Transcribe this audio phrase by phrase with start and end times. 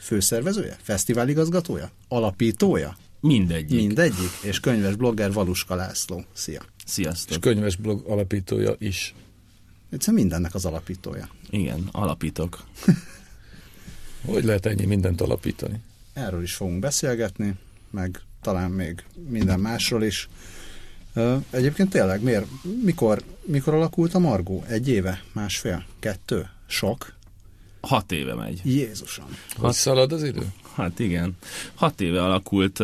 [0.00, 3.78] főszervezője, fesztiváligazgatója, alapítója, Mindegyik.
[3.78, 6.24] mindegyik, és könyves blogger Valuska László.
[6.32, 6.62] Szia!
[6.86, 7.30] Sziasztok.
[7.30, 9.14] És könyves blog alapítója is.
[9.90, 11.28] Egyszerűen mindennek az alapítója.
[11.50, 12.64] Igen, alapítok.
[14.26, 15.80] Hogy lehet ennyi mindent alapítani?
[16.12, 17.54] Erről is fogunk beszélgetni,
[17.90, 20.28] meg talán még minden másról is.
[21.50, 22.46] Egyébként tényleg, miért,
[22.82, 24.64] mikor, mikor alakult a Margó?
[24.68, 25.22] Egy éve?
[25.32, 25.84] Másfél?
[25.98, 26.48] Kettő?
[26.66, 27.12] Sok?
[27.80, 28.60] Hat éve megy.
[28.64, 29.36] Jézusom!
[29.56, 30.52] Hogy szalad az idő?
[30.74, 31.36] Hát igen.
[31.74, 32.80] Hat éve alakult.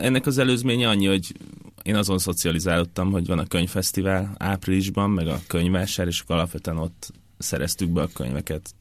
[0.00, 1.34] Ennek az előzménye annyi, hogy
[1.82, 7.90] én azon szocializálódtam, hogy van a könyvfesztivál áprilisban, meg a könyvvásár, és alapvetően ott szereztük
[7.90, 8.74] be a könyveket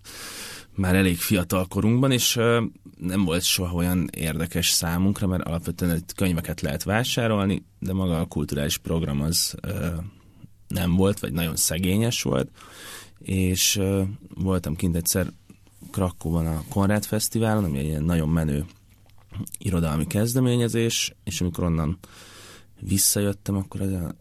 [0.75, 2.33] már elég fiatal korunkban, és
[2.97, 8.25] nem volt soha olyan érdekes számunkra, mert alapvetően itt könyveket lehet vásárolni, de maga a
[8.25, 9.55] kulturális program az
[10.67, 12.49] nem volt, vagy nagyon szegényes volt,
[13.25, 13.81] és
[14.35, 15.31] voltam kint egyszer
[15.91, 18.65] Krakóban a Konrád Fesztiválon, ami egy ilyen nagyon menő
[19.57, 21.97] irodalmi kezdeményezés, és amikor onnan
[22.79, 24.15] visszajöttem, akkor ez a,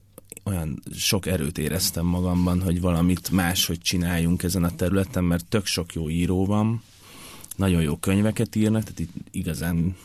[0.45, 5.95] olyan sok erőt éreztem magamban, hogy valamit máshogy csináljunk ezen a területen, mert tök sok
[5.95, 6.83] jó író van,
[7.57, 9.97] nagyon jó könyveket írnak, tehát itt igazán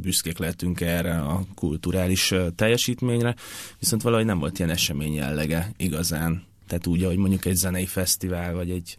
[0.00, 3.34] büszkék lehetünk erre a kulturális teljesítményre,
[3.78, 6.44] viszont valahogy nem volt ilyen esemény jellege igazán.
[6.66, 8.98] Tehát úgy, ahogy mondjuk egy zenei fesztivál, vagy egy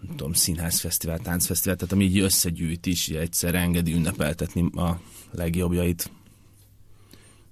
[0.00, 6.10] nem tudom, színházfesztivál, táncfesztivál, tehát ami így összegyűjt is, egyszer engedi ünnepeltetni a legjobbjait.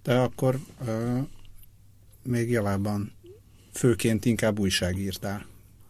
[0.03, 1.19] De akkor ö,
[2.23, 3.12] még javában
[3.73, 5.47] főként inkább újságírtál,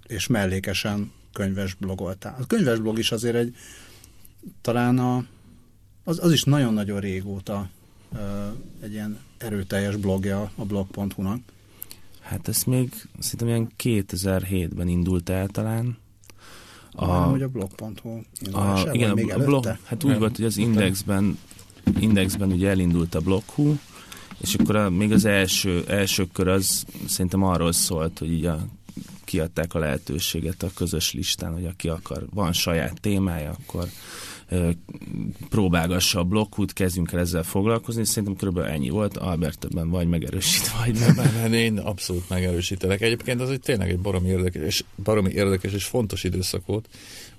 [0.07, 2.37] és mellékesen könyves blogoltál.
[2.41, 3.57] A könyves blog is azért egy,
[4.61, 5.27] talán a,
[6.05, 7.71] az, az is nagyon-nagyon régóta
[8.15, 8.49] ö,
[8.81, 11.41] egy ilyen erőteljes blogja a blog.hu-nak.
[12.35, 13.73] Hát ez még szerintem ilyen
[14.07, 15.99] 2007-ben indult el talán.
[16.93, 18.21] A, hogy a blog.hu
[18.53, 21.39] a, igen, még a blog, hát úgy volt, hogy az Indexben,
[21.99, 23.75] Indexben ugye elindult a blog.hu,
[24.39, 28.67] és akkor a, még az első, első kör az szerintem arról szólt, hogy így a,
[29.25, 33.89] kiadták a lehetőséget a közös listán, hogy aki akar, van saját témája, akkor
[35.49, 40.71] próbálgassa a blokkút, kezdjünk el ezzel foglalkozni, szerintem körülbelül ennyi volt, Albert ebben vagy megerősít,
[40.79, 41.15] vagy nem.
[41.15, 43.01] Nem, nem, én abszolút megerősítelek.
[43.01, 46.89] Egyébként az egy tényleg egy baromi érdekes, és, baromi érdekes és fontos időszak volt.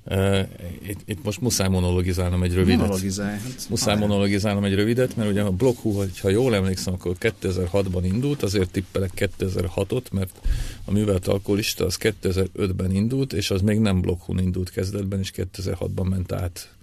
[0.08, 0.40] Uh,
[0.88, 2.80] itt, itt most muszáj monologizálnom egy rövidet.
[2.80, 3.38] Monologizálj.
[3.38, 8.44] Hát, Muszáj monologizálnom egy rövidet, mert ugye a Blog.hu, ha jól emlékszem, akkor 2006-ban indult,
[8.44, 10.40] azért tippelek 2006-ot, mert
[10.86, 16.10] a művelt alkoholista az 2005-ben indult, és az még nem Blog.hu indult kezdetben, és 2006-ban
[16.10, 16.76] ment át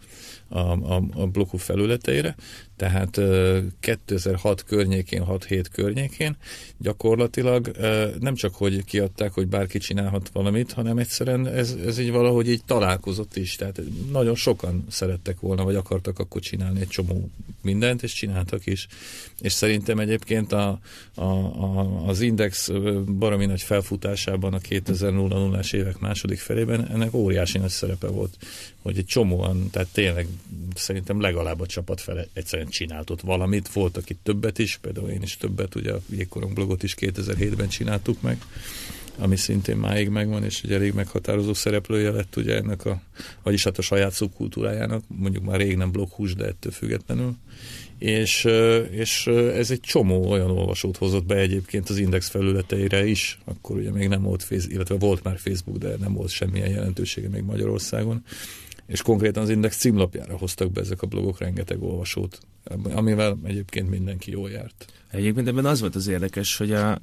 [0.53, 2.35] a, a, a Blog.hu felületeire,
[2.77, 6.37] tehát ö, 2006 környékén, 6-7 környékén
[6.79, 7.71] gyakorlatilag
[8.21, 12.65] nem csak, hogy kiadták, hogy bárki csinálhat valamit, hanem egyszerűen ez, ez így valahogy így
[12.65, 13.81] találkozott is, tehát
[14.13, 17.31] nagyon sokan szerettek volna, vagy akartak akkor csinálni egy csomó
[17.63, 18.87] mindent, és csináltak is.
[19.41, 20.81] És szerintem egyébként a,
[21.15, 22.71] a, a, az Index
[23.19, 28.37] baromi nagy felfutásában a 2000-as évek második felében ennek óriási nagy szerepe volt,
[28.83, 30.27] hogy egy csomóan, tehát tényleg
[30.75, 35.23] szerintem legalább a csapat fele egyszerűen csinált ott valamit, volt, aki többet is, például én
[35.23, 38.43] is többet, ugye a Jégkorong blogot is 2007-ben csináltuk meg,
[39.19, 43.03] ami szintén máig megvan, és egy elég meghatározó szereplője lett ugye ennek a,
[43.43, 47.37] vagyis hát a saját szubkultúrájának, mondjuk már rég nem blogghús, de ettől függetlenül.
[47.99, 48.45] És,
[48.91, 53.91] és ez egy csomó olyan olvasót hozott be egyébként az Index felületeire is, akkor ugye
[53.91, 58.25] még nem volt illetve volt már Facebook, de nem volt semmilyen jelentősége még Magyarországon
[58.87, 62.39] és konkrétan az Index címlapjára hoztak be ezek a blogok rengeteg olvasót,
[62.95, 64.93] amivel egyébként mindenki jól járt.
[65.11, 67.01] Egyébként ebben az volt az érdekes, hogy a,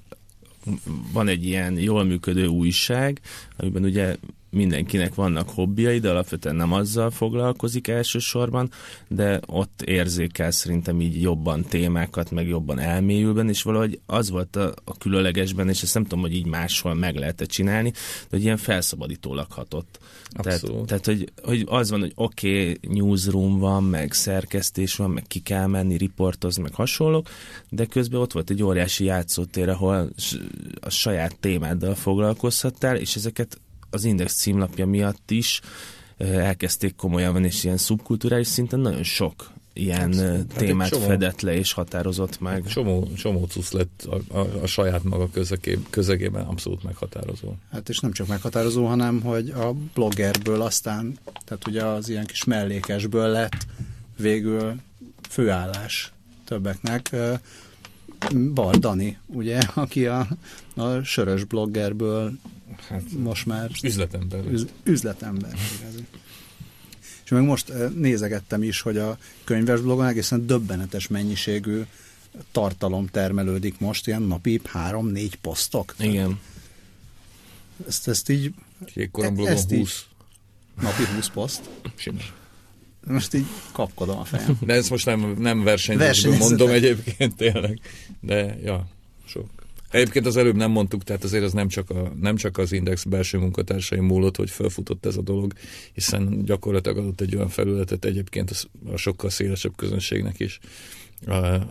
[1.11, 3.21] van egy ilyen jól működő újság,
[3.57, 4.15] amiben ugye
[4.51, 8.71] mindenkinek vannak hobbiai, de alapvetően nem azzal foglalkozik elsősorban,
[9.07, 14.73] de ott érzékel szerintem így jobban témákat, meg jobban elmélyülben, és valahogy az volt a,
[14.83, 18.57] a különlegesben, és ezt nem tudom, hogy így máshol meg lehet csinálni, de hogy ilyen
[18.57, 19.99] felszabadítólag hatott.
[20.29, 20.87] Tehát, Abszolút.
[20.87, 25.39] tehát hogy, hogy az van, hogy oké, okay, newsroom van, meg szerkesztés van, meg ki
[25.39, 27.29] kell menni, riportozni, meg hasonlók,
[27.69, 30.09] de közben ott volt egy óriási játszótér, ahol
[30.79, 33.59] a saját témáddal foglalkozhattál, és ezeket
[33.89, 35.61] az Index címlapja miatt is
[36.17, 41.41] ö, elkezdték komolyan venni, és ilyen szubkulturális szinten nagyon sok ilyen hát témát csomó, fedett
[41.41, 42.65] le és határozott meg.
[42.65, 47.53] Csomó, csomó cusz lett a, a, a saját maga közegé, közegében abszolút meghatározó.
[47.71, 52.43] Hát és nem csak meghatározó, hanem hogy a bloggerből aztán, tehát ugye az ilyen kis
[52.43, 53.65] mellékesből lett
[54.17, 54.75] végül
[55.29, 56.11] főállás
[56.45, 57.15] többeknek.
[58.53, 60.27] Bar Dani, ugye, aki a,
[60.75, 62.31] a sörös bloggerből
[62.87, 64.45] hát, most már üzletember.
[64.51, 65.53] Üz, üzletember.
[65.79, 66.05] Igazi.
[67.23, 71.81] És meg most nézegettem is, hogy a könyves blogon egészen döbbenetes mennyiségű
[72.51, 75.95] tartalom termelődik most, ilyen napi három-négy posztok.
[75.99, 76.39] Igen.
[77.87, 78.53] Ezt, ezt így...
[78.93, 79.77] Jégkorom blogon ezt 20.
[79.77, 80.05] Így,
[80.83, 81.69] napi 20 poszt.
[81.95, 82.21] Simán.
[83.07, 84.57] Most így kapkodom a fejem.
[84.61, 87.79] De ezt most nem, nem versenyzésből mondom egyébként tényleg.
[88.19, 88.87] De ja,
[89.25, 89.58] sok.
[89.89, 93.03] Egyébként az előbb nem mondtuk, tehát azért az nem csak, a, nem csak az Index
[93.03, 95.53] belső munkatársai múlott, hogy felfutott ez a dolog,
[95.93, 100.59] hiszen gyakorlatilag adott egy olyan felületet egyébként a sokkal szélesebb közönségnek is,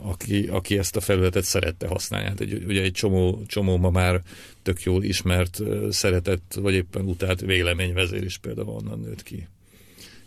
[0.03, 2.27] aki, aki ezt a felületet szerette használni.
[2.27, 4.23] Hát egy, ugye egy csomó, csomó ma már
[4.63, 5.61] tök jól ismert,
[5.91, 9.49] szeretett, vagy éppen utált véleményvezér is például onnan nőtt ki.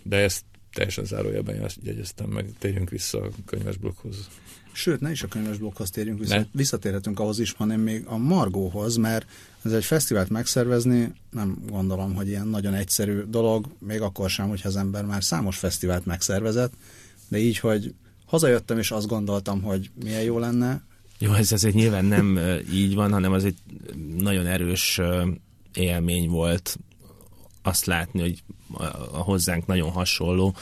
[0.04, 2.46] De ezt teljesen zárójelben jegyeztem meg.
[2.60, 4.30] Térjünk vissza a könyvesblokkhoz.
[4.72, 6.46] Sőt, ne is a könyvesblokkhoz térjünk vissza, ne?
[6.52, 9.26] visszatérhetünk ahhoz is, hanem még a Margóhoz, mert
[9.62, 14.68] ez egy fesztivált megszervezni, nem gondolom, hogy ilyen nagyon egyszerű dolog, még akkor sem, hogyha
[14.68, 16.74] az ember már számos fesztivált megszervezett,
[17.28, 17.94] de így, hogy
[18.26, 20.82] hazajöttem, és azt gondoltam, hogy milyen jó lenne.
[21.20, 22.40] Jó, ez azért nyilván nem
[22.74, 23.58] így van, hanem az egy
[24.18, 25.02] nagyon erős
[25.74, 26.78] élmény volt
[27.62, 28.44] azt látni, hogy
[29.12, 30.56] a hozzánk nagyon hasonló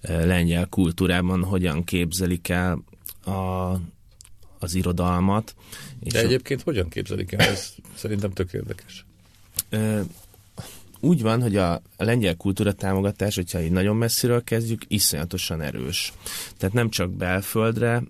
[0.00, 2.82] lengyel kultúrában hogyan képzelik el
[3.24, 3.72] a,
[4.58, 5.54] az irodalmat.
[6.00, 6.64] És De egyébként a...
[6.64, 7.46] hogyan képzelik el?
[7.46, 9.06] Ez szerintem tök érdekes.
[11.00, 16.12] Úgy van, hogy a, a lengyel kultúra támogatás, hogyha így nagyon messziről kezdjük, iszonyatosan erős.
[16.56, 18.02] Tehát nem csak belföldre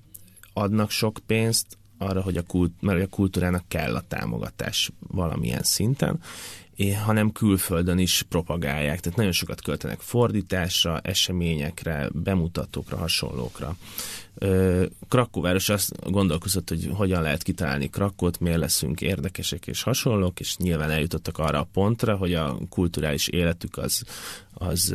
[0.53, 1.67] adnak sok pénzt,
[1.99, 6.21] arra, hogy a, kult, mert a kultúrának kell a támogatás valamilyen szinten,
[7.05, 9.01] hanem külföldön is propagálják.
[9.01, 13.77] Tehát nagyon sokat költenek fordításra, eseményekre, bemutatókra, hasonlókra.
[15.09, 20.91] Krakóváros azt gondolkozott, hogy hogyan lehet kitalálni Krakót, miért leszünk érdekesek és hasonlók, és nyilván
[20.91, 24.03] eljutottak arra a pontra, hogy a kulturális életük az,
[24.55, 24.95] az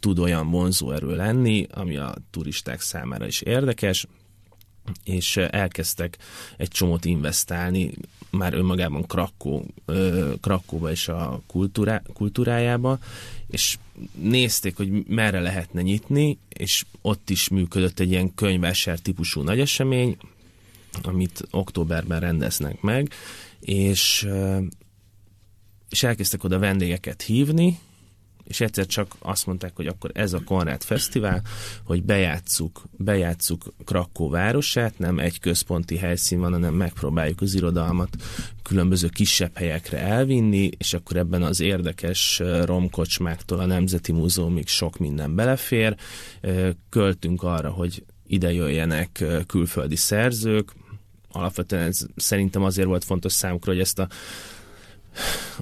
[0.00, 4.06] tud olyan vonzó erő lenni, ami a turisták számára is érdekes,
[5.04, 6.18] és elkezdtek
[6.56, 7.92] egy csomót investálni
[8.36, 9.66] már önmagában Krakó,
[10.40, 12.98] Krakóba és a kultúrá, kultúrájába,
[13.46, 13.78] és
[14.14, 20.16] nézték, hogy merre lehetne nyitni, és ott is működött egy ilyen könyvásár típusú nagy esemény,
[21.02, 23.12] amit októberben rendeznek meg,
[23.60, 24.28] és,
[25.88, 27.78] és elkezdtek oda vendégeket hívni,
[28.44, 31.42] és egyszer csak azt mondták, hogy akkor ez a Konrád Fesztivál,
[31.84, 38.16] hogy bejátszuk, bejátszuk Krakó városát, nem egy központi helyszín van, hanem megpróbáljuk az irodalmat
[38.62, 45.34] különböző kisebb helyekre elvinni, és akkor ebben az érdekes romkocsmáktól a Nemzeti Múzeumig sok minden
[45.34, 45.96] belefér.
[46.88, 50.72] Költünk arra, hogy ide jöjjenek külföldi szerzők,
[51.34, 54.08] alapvetően ez szerintem azért volt fontos számukra, hogy ezt a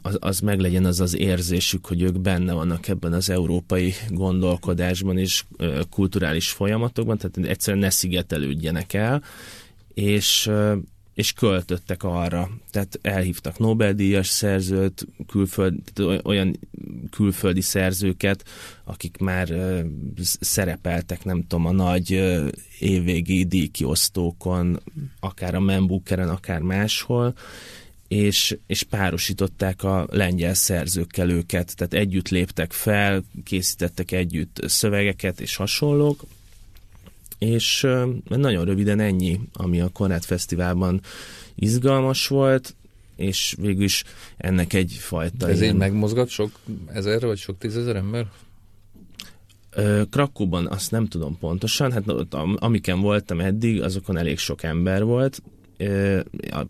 [0.03, 5.45] az, az meglegyen az az érzésük, hogy ők benne vannak ebben az európai gondolkodásban és
[5.91, 9.23] kulturális folyamatokban, tehát egyszerűen ne szigetelődjenek el,
[9.95, 10.51] és
[11.15, 12.51] és költöttek arra.
[12.71, 15.79] Tehát elhívtak Nobel-díjas szerzőt, külföld,
[16.25, 16.59] olyan
[17.11, 18.45] külföldi szerzőket,
[18.85, 19.49] akik már
[20.41, 22.11] szerepeltek, nem tudom, a nagy
[22.79, 24.81] évvégi díjkiosztókon,
[25.21, 27.35] akár a Membookeren, akár máshol,
[28.13, 35.57] és, és párosították a lengyel szerzőkkel őket, tehát együtt léptek fel, készítettek együtt szövegeket és
[35.57, 36.25] hasonlók,
[37.39, 37.87] és
[38.25, 41.01] nagyon röviden ennyi, ami a Konrad Fesztiválban
[41.55, 42.75] izgalmas volt,
[43.17, 44.05] és végül is
[44.37, 45.49] ennek egyfajta...
[45.49, 45.77] Ez ilyen...
[45.77, 46.51] megmozgat sok
[46.87, 48.27] ezer vagy sok tízezer ember?
[50.11, 52.05] Krakóban azt nem tudom pontosan, hát
[52.57, 55.43] amiken voltam eddig, azokon elég sok ember volt,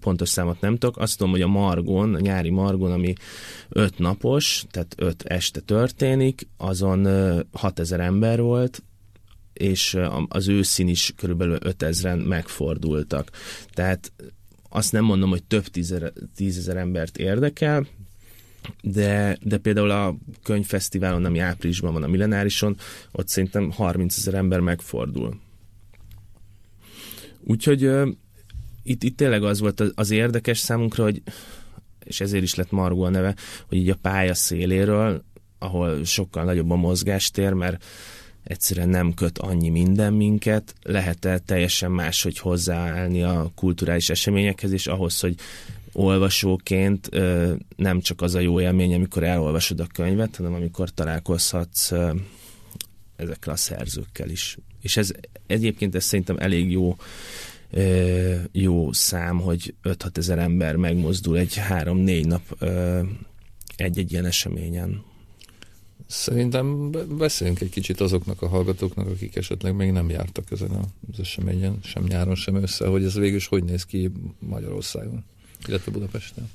[0.00, 3.12] pontos számot nem tudok, azt tudom, hogy a Margon, a nyári Margon, ami
[3.68, 7.08] öt napos, tehát öt este történik, azon
[7.52, 8.82] 6000 ember volt,
[9.52, 13.30] és az őszín is körülbelül 5000-en megfordultak.
[13.70, 14.12] Tehát
[14.68, 17.86] azt nem mondom, hogy több tízezer, tízezer embert érdekel,
[18.82, 22.76] de, de például a könyvfesztiválon, ami áprilisban van a millenárison,
[23.12, 25.40] ott szerintem 30 ezer ember megfordul.
[27.44, 27.90] Úgyhogy
[28.82, 31.22] itt, itt tényleg az volt az, érdekes számunkra, hogy
[32.04, 33.34] és ezért is lett Margó a neve,
[33.68, 35.24] hogy így a pálya széléről,
[35.58, 37.84] ahol sokkal nagyobb a mozgástér, mert
[38.44, 45.20] egyszerűen nem köt annyi minden minket, lehet-e teljesen máshogy hozzáállni a kulturális eseményekhez, és ahhoz,
[45.20, 45.34] hogy
[45.92, 47.10] olvasóként
[47.76, 51.92] nem csak az a jó élmény, amikor elolvasod a könyvet, hanem amikor találkozhatsz
[53.16, 54.58] ezekkel a szerzőkkel is.
[54.80, 55.10] És ez
[55.46, 56.96] egyébként ez szerintem elég jó
[58.52, 62.62] jó szám, hogy 5-6 ezer ember megmozdul egy 3-4 nap
[63.76, 65.02] egy-egy ilyen eseményen.
[66.06, 70.70] Szerintem beszéljünk egy kicsit azoknak a hallgatóknak, akik esetleg még nem jártak ezen
[71.12, 75.24] az eseményen, sem nyáron, sem össze, hogy ez végül is hogy néz ki Magyarországon,
[75.66, 76.50] illetve Budapesten.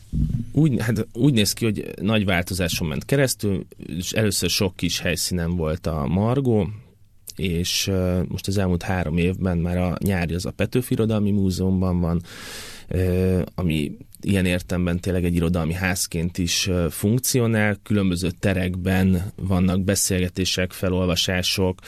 [0.51, 5.55] Úgy, hát úgy néz ki, hogy nagy változáson ment keresztül, és először sok kis helyszínen
[5.55, 6.69] volt a Margó,
[7.39, 7.91] és
[8.27, 12.21] most az elmúlt három évben már a nyári az a Petőfi Irodalmi Múzeumban van,
[13.55, 21.79] ami ilyen értemben tényleg egy irodalmi házként is funkcionál, különböző terekben vannak beszélgetések, felolvasások,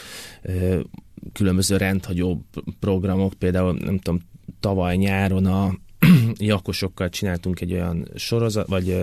[1.34, 2.46] különböző rendhagyó
[2.79, 4.20] programok, például nem tudom,
[4.60, 5.74] tavaly nyáron a
[6.52, 8.98] Jakosokkal csináltunk egy olyan sorozat, vagy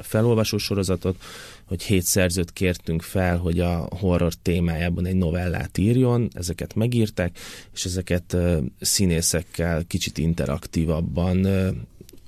[0.00, 1.16] felolvasó sorozatot,
[1.64, 7.38] hogy hét szerzőt kértünk fel, hogy a horror témájában egy novellát írjon, ezeket megírták,
[7.74, 8.36] és ezeket
[8.80, 11.46] színészekkel kicsit interaktívabban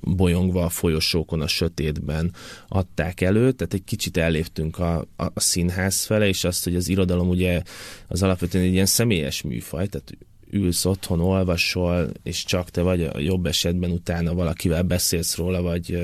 [0.02, 2.32] bolyongva a folyosókon a sötétben
[2.68, 6.88] adták elő, tehát egy kicsit elléptünk a, a, a színház fele, és azt, hogy az
[6.88, 7.62] irodalom ugye
[8.08, 10.16] az alapvetően egy ilyen személyes műfaj, tehát
[10.52, 15.98] ülsz otthon, olvasol, és csak te vagy a jobb esetben utána valakivel beszélsz róla, vagy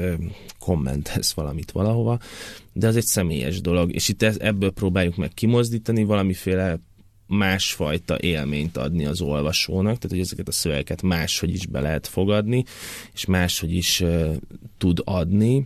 [0.58, 2.18] kommenthez valamit valahova,
[2.72, 6.80] de az egy személyes dolog, és itt ebből próbáljuk meg kimozdítani valamiféle
[7.26, 12.64] másfajta élményt adni az olvasónak, tehát hogy ezeket a szövegeket máshogy is be lehet fogadni,
[13.14, 14.04] és máshogy is
[14.78, 15.64] tud adni.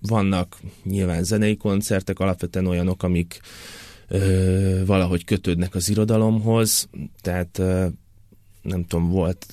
[0.00, 3.48] Vannak nyilván zenei koncertek, alapvetően olyanok, amik uh,
[4.86, 6.88] valahogy kötődnek az irodalomhoz,
[7.20, 7.86] tehát uh,
[8.62, 9.46] nem tudom, volt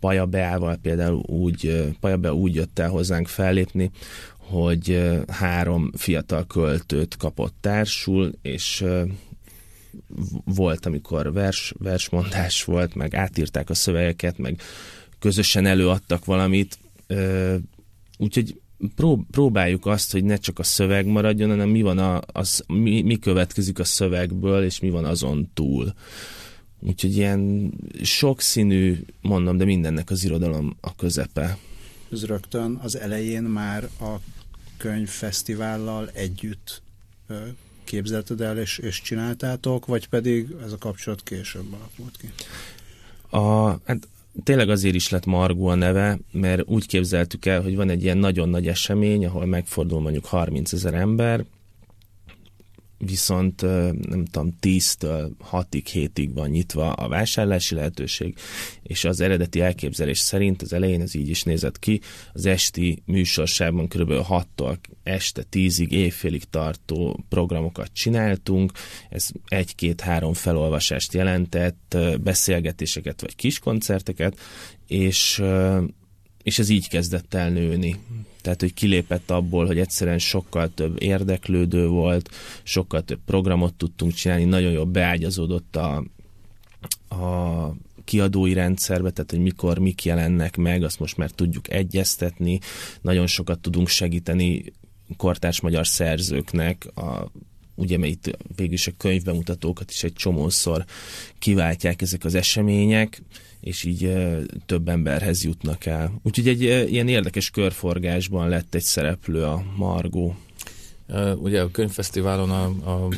[0.00, 3.90] Paja Beával például úgy, Paja Be úgy jött el hozzánk fellépni,
[4.38, 8.84] hogy három fiatal költőt kapott társul, és
[10.44, 14.60] volt, amikor vers, versmondás volt, meg átírták a szövegeket, meg
[15.18, 16.78] közösen előadtak valamit,
[18.18, 18.60] úgyhogy
[19.30, 23.18] próbáljuk azt, hogy ne csak a szöveg maradjon, hanem mi van a, az, mi, mi
[23.18, 25.94] következik a szövegből, és mi van azon túl.
[26.80, 31.58] Úgyhogy ilyen sokszínű, mondom, de mindennek az irodalom a közepe.
[32.12, 34.14] Ez rögtön az elején már a
[34.76, 36.82] könyvfesztivállal együtt
[37.84, 42.32] képzelted el és, és csináltátok, vagy pedig ez a kapcsolat később alakult ki?
[43.36, 44.08] A, hát
[44.42, 48.18] tényleg azért is lett Margó a neve, mert úgy képzeltük el, hogy van egy ilyen
[48.18, 51.44] nagyon nagy esemény, ahol megfordul mondjuk 30 ezer ember,
[52.98, 53.62] viszont
[54.08, 58.34] nem tudom, 10-től 6-ig, 7-ig van nyitva a vásárlási lehetőség,
[58.82, 62.00] és az eredeti elképzelés szerint az elején ez így is nézett ki,
[62.32, 64.10] az esti műsorsában kb.
[64.10, 68.72] 6-tól este 10-ig, évfélig tartó programokat csináltunk,
[69.10, 74.38] ez egy-két-három felolvasást jelentett, beszélgetéseket vagy kiskoncerteket,
[74.86, 75.42] és
[76.44, 77.96] és ez így kezdett el nőni.
[78.44, 82.30] Tehát, hogy kilépett abból, hogy egyszerűen sokkal több érdeklődő volt,
[82.62, 86.04] sokkal több programot tudtunk csinálni, nagyon jól beágyazódott a,
[87.08, 87.74] a
[88.04, 92.58] kiadói rendszerbe, tehát hogy mikor mik jelennek meg, azt most már tudjuk egyeztetni,
[93.00, 94.72] nagyon sokat tudunk segíteni
[95.16, 97.30] kortárs magyar szerzőknek a
[97.74, 100.84] ugye mert itt végül is a könyvbemutatókat is egy csomószor
[101.38, 103.22] kiváltják ezek az események,
[103.64, 104.12] és így
[104.66, 106.20] több emberhez jutnak el.
[106.22, 110.36] Úgyhogy egy ilyen érdekes körforgásban lett egy szereplő a Margó.
[111.36, 113.08] Ugye a könyvfesztiválon a, a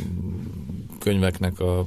[0.98, 1.86] könyveknek a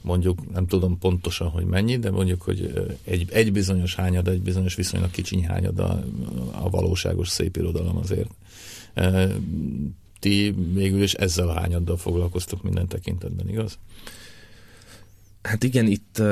[0.00, 2.72] mondjuk, nem tudom pontosan, hogy mennyi, de mondjuk, hogy
[3.04, 6.04] egy, egy bizonyos hányad, egy bizonyos viszonylag kicsiny hányad a,
[6.52, 8.30] a valóságos szép irodalom azért.
[10.18, 13.78] Ti végül is ezzel a hányaddal foglalkoztok minden tekintetben, igaz?
[15.42, 16.22] Hát igen, itt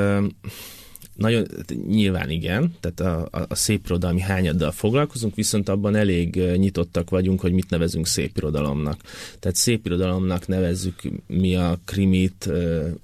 [1.17, 1.45] nagyon,
[1.87, 7.51] nyilván igen, tehát a, a, a szépirodalmi hányaddal foglalkozunk, viszont abban elég nyitottak vagyunk, hogy
[7.51, 9.01] mit nevezünk szépirodalomnak.
[9.39, 12.49] Tehát szépirodalomnak nevezzük mi a krimit,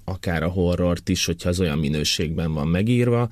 [0.04, 3.28] akár a horrort is, hogyha az olyan minőségben van megírva.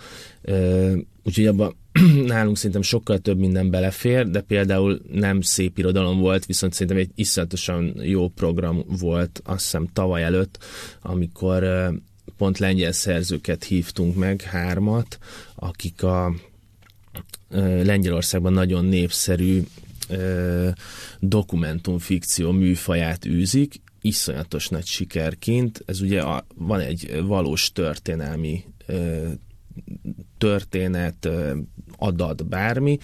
[1.25, 1.75] Úgyhogy abban
[2.27, 7.11] nálunk szerintem sokkal több minden belefér, de például nem szép irodalom volt, viszont szerintem egy
[7.15, 10.59] iszonyatosan jó program volt, azt hiszem tavaly előtt,
[11.03, 11.65] amikor
[12.43, 15.19] pont lengyel szerzőket hívtunk meg, hármat,
[15.55, 16.35] akik a
[17.83, 19.63] Lengyelországban nagyon népszerű
[21.21, 25.83] dokumentumfikció műfaját űzik, iszonyatos nagy sikerként.
[25.87, 28.65] Ez ugye a, van egy valós történelmi
[30.39, 31.29] történet,
[32.02, 32.99] adat, bármi,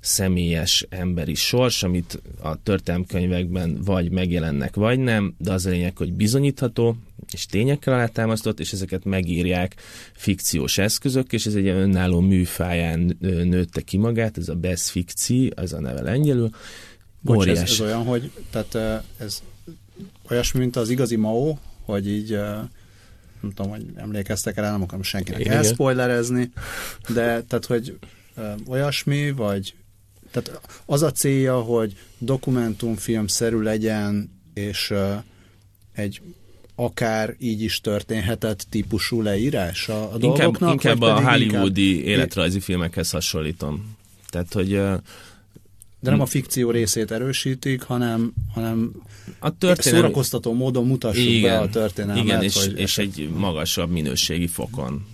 [0.00, 6.12] személyes emberi sors, amit a történelmkönyvekben vagy megjelennek, vagy nem, de az a lényeg, hogy
[6.12, 6.96] bizonyítható,
[7.32, 9.74] és tényekkel alátámasztott, és ezeket megírják
[10.14, 15.72] fikciós eszközök, és ez egy önálló műfáján nőtte ki magát, ez a best fikci, az
[15.72, 16.50] a neve lengyelül.
[17.20, 19.42] Bocs, ez, ez olyan, hogy tehát ez
[20.30, 22.30] olyasmi, mint az igazi Mao, hogy így
[23.40, 26.52] nem tudom, hogy emlékeztek el, nem akarom senkinek elszpoilerezni,
[27.08, 27.98] de tehát, hogy
[28.66, 29.74] olyasmi, vagy
[30.30, 34.92] tehát az a célja, hogy dokumentumfilmszerű legyen, és
[35.92, 36.20] egy
[36.74, 40.72] akár így is történhetett típusú leírás a, a inkább, dolgoknak?
[40.72, 42.06] Inkább a hollywoodi inkább...
[42.06, 43.96] életrajzi filmekhez hasonlítom.
[44.30, 44.80] Tehát, hogy
[46.00, 48.92] de nem a fikció részét erősítik, hanem, hanem
[49.38, 50.00] a történelmi...
[50.00, 52.24] szórakoztató módon mutassuk igen, be a történelmet.
[52.24, 52.78] Igen, és, hogy...
[52.78, 55.06] és egy magasabb minőségi fokon.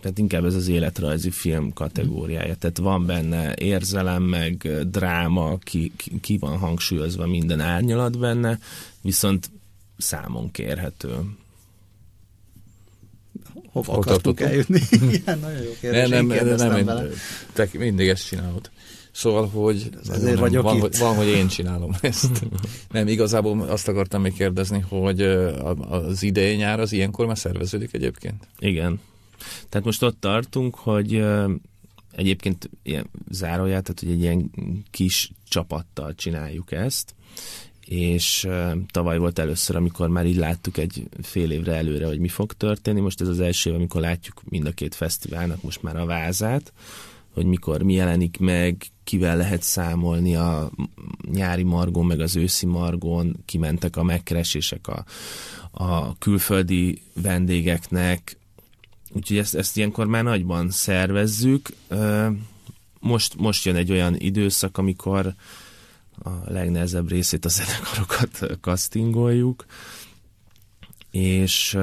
[0.00, 2.54] Tehát inkább ez az életrajzi film kategóriája.
[2.54, 8.58] Tehát van benne érzelem, meg dráma, ki, ki van hangsúlyozva minden árnyalat benne,
[9.02, 9.50] viszont
[9.96, 11.14] számon kérhető.
[13.72, 14.80] Hova akartunk eljutni?
[15.12, 16.08] Igen, nagyon jó kérdés.
[16.08, 17.08] Nem, nem, nem, nem,
[17.52, 18.70] te mindig ezt csinálod.
[19.12, 20.80] Szóval, hogy, Ezért nem, vagyok van, itt.
[20.80, 22.46] Hogy, van, hogy én csinálom ezt.
[22.90, 25.20] nem, igazából azt akartam még kérdezni, hogy
[25.90, 28.46] az idei nyár az ilyenkor már szerveződik egyébként?
[28.58, 29.00] Igen.
[29.68, 31.24] Tehát most ott tartunk, hogy
[32.12, 34.50] egyébként ilyen záróját, tehát hogy egy ilyen
[34.90, 37.14] kis csapattal csináljuk ezt,
[37.90, 38.48] és
[38.90, 43.00] tavaly volt először, amikor már így láttuk egy fél évre előre, hogy mi fog történni.
[43.00, 46.72] Most ez az első év, amikor látjuk mind a két fesztiválnak most már a vázát,
[47.30, 50.70] hogy mikor mi jelenik meg, kivel lehet számolni a
[51.32, 55.04] nyári margon, meg az őszi margon, kimentek a megkeresések a,
[55.70, 58.36] a külföldi vendégeknek,
[59.12, 61.68] úgyhogy ezt, ezt ilyenkor már nagyban szervezzük.
[63.00, 65.34] Most, most jön egy olyan időszak, amikor
[66.22, 69.66] a legnehezebb részét a zenekarokat castingoljuk,
[71.10, 71.78] és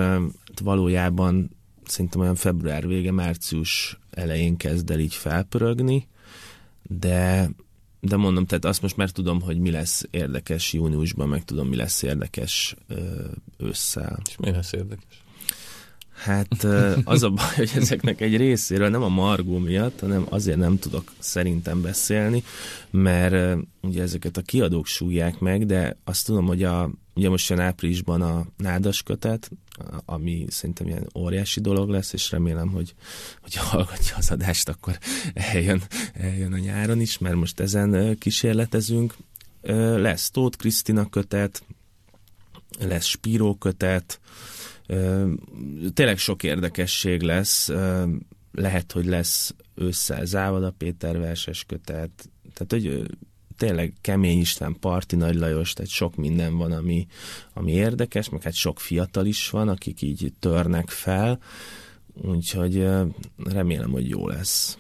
[0.64, 1.50] valójában
[1.86, 6.08] szerintem olyan február vége, március elején kezd el így felpörögni,
[6.84, 7.50] de,
[8.00, 11.76] de mondom, tehát azt most már tudom, hogy mi lesz érdekes júniusban, meg tudom, mi
[11.76, 12.76] lesz érdekes
[13.58, 14.20] ősszel.
[14.30, 15.24] És mi lesz érdekes?
[16.18, 16.64] Hát
[17.04, 21.12] az a baj, hogy ezeknek egy részéről nem a Margó miatt, hanem azért nem tudok
[21.20, 22.44] szerintem beszélni,
[22.90, 27.60] mert ugye ezeket a kiadók súgják meg, de azt tudom, hogy a, ugye most jön
[27.60, 29.52] áprilisban a nádas kötet,
[30.06, 32.94] ami szerintem ilyen óriási dolog lesz, és remélem, hogy,
[33.42, 34.98] hogy hallgatja az adást, akkor
[35.34, 35.82] eljön,
[36.14, 39.16] eljön a nyáron is, mert most ezen kísérletezünk.
[39.96, 41.64] Lesz Tóth Krisztina kötet,
[42.80, 44.20] lesz Spíró kötet,
[45.94, 47.72] Tényleg sok érdekesség lesz,
[48.52, 53.06] lehet, hogy lesz ősszel Závada Péter verses kötet, tehát hogy
[53.58, 57.08] tényleg Kemény István, Parti Nagy Lajos, tehát sok minden van, ami,
[57.54, 61.40] ami érdekes, meg hát sok fiatal is van, akik így törnek fel,
[62.14, 62.88] úgyhogy
[63.44, 64.78] remélem, hogy jó lesz.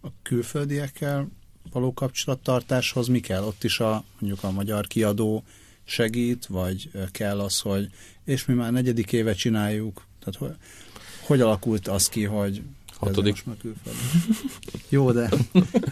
[0.00, 1.28] A külföldiekkel
[1.72, 3.42] való kapcsolattartáshoz mi kell?
[3.42, 5.44] Ott is a, mondjuk a magyar kiadó
[5.84, 7.90] segít, vagy kell az, hogy
[8.24, 10.56] és mi már negyedik éve csináljuk, tehát hogy,
[11.26, 12.62] hogy alakult az ki, hogy
[12.98, 13.44] Hatodik.
[14.88, 15.30] Jó, de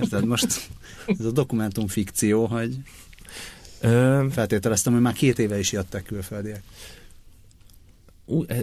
[0.01, 0.71] érted, most
[1.07, 2.77] ez a dokumentum fikció, hogy
[4.31, 6.63] feltételeztem, hogy már két éve is jöttek külföldiek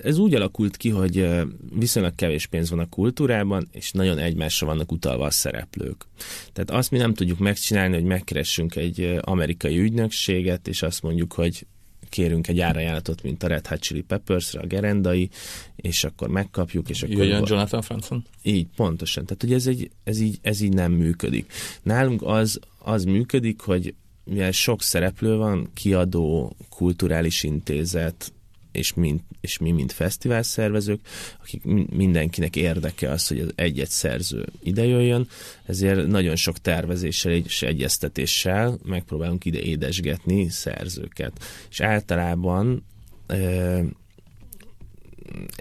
[0.04, 1.30] ez úgy alakult ki, hogy
[1.74, 6.06] viszonylag kevés pénz van a kultúrában, és nagyon egymásra vannak utalva a szereplők.
[6.54, 11.66] Tehát azt mi nem tudjuk megcsinálni, hogy megkeressünk egy amerikai ügynökséget, és azt mondjuk, hogy
[12.10, 15.30] kérünk egy árajánlatot, mint a Red Hot Chili Peppers-re, a gerendai,
[15.76, 17.16] és akkor megkapjuk, és akkor...
[17.16, 18.26] Jöjjön Jonathan Franzen?
[18.44, 19.26] Így, pontosan.
[19.26, 21.52] Tehát, hogy ez, egy, ez, így, ez így nem működik.
[21.84, 28.34] Nálunk az, az működik, hogy mivel sok szereplő van, kiadó, kulturális intézet,
[28.78, 31.00] és, mind, és mi, mint fesztivál szervezők,
[31.42, 35.28] akik mindenkinek érdeke az, hogy az egy-egy szerző idejöjjön,
[35.66, 41.32] ezért nagyon sok tervezéssel és egyeztetéssel megpróbálunk ide édesgetni szerzőket.
[41.70, 42.84] És általában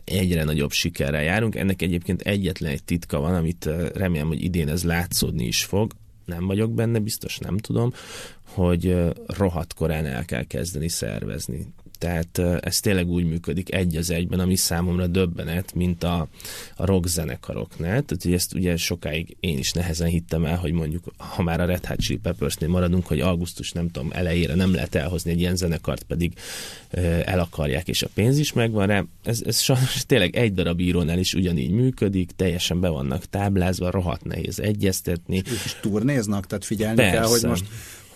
[0.04, 1.54] egyre nagyobb sikerrel járunk.
[1.54, 5.92] Ennek egyébként egyetlen egy titka van, amit remélem, hogy idén ez látszódni is fog.
[6.24, 7.92] Nem vagyok benne, biztos nem tudom,
[8.44, 11.66] hogy rohadt korán el kell kezdeni szervezni.
[11.98, 16.28] Tehát ez tényleg úgy működik egy az egyben, ami számomra döbbenet, mint a,
[16.76, 18.02] a rock zenekaroknál.
[18.02, 21.64] Tehát hogy ezt ugye sokáig én is nehezen hittem el, hogy mondjuk, ha már a
[21.64, 25.56] Red Hot Chili Peppers-nél maradunk, hogy augusztus nem tudom, elejére nem lehet elhozni egy ilyen
[25.56, 26.32] zenekart, pedig
[27.24, 29.04] el akarják, és a pénz is megvan rá.
[29.24, 34.24] Ez, ez sajnos tényleg egy darab írónál is ugyanígy működik, teljesen be vannak táblázva, rohadt
[34.24, 35.42] nehéz egyeztetni.
[35.64, 37.12] És, turnéznak, tehát figyelni Persze.
[37.12, 37.64] kell, hogy most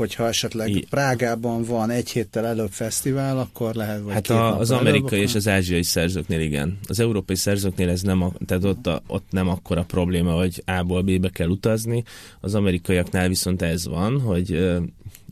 [0.00, 0.86] hogyha esetleg I...
[0.90, 5.34] Prágában van egy héttel előbb fesztivál, akkor lehet, vagy Hát a, az amerikai előbb, és
[5.34, 6.78] az ázsiai szerzőknél igen.
[6.88, 11.02] Az európai szerzőknél ez nem, a, tehát ott, a, ott nem akkora probléma, hogy A-ból
[11.02, 12.02] B-be kell utazni.
[12.40, 14.78] Az amerikaiaknál viszont ez van, hogy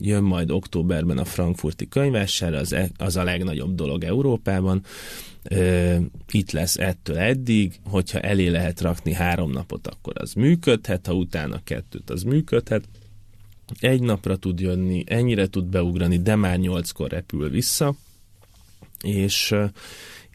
[0.01, 4.83] jön majd októberben a frankfurti könyvásár, az, e, az a legnagyobb dolog Európában.
[6.31, 11.61] Itt lesz ettől eddig, hogyha elé lehet rakni három napot, akkor az működhet, ha utána
[11.63, 12.83] kettőt, az működhet
[13.79, 17.95] egy napra tud jönni, ennyire tud beugrani, de már nyolckor repül vissza,
[19.01, 19.55] és,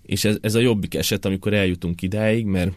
[0.03, 2.73] és ez, ez a jobbik eset, amikor eljutunk idáig, mert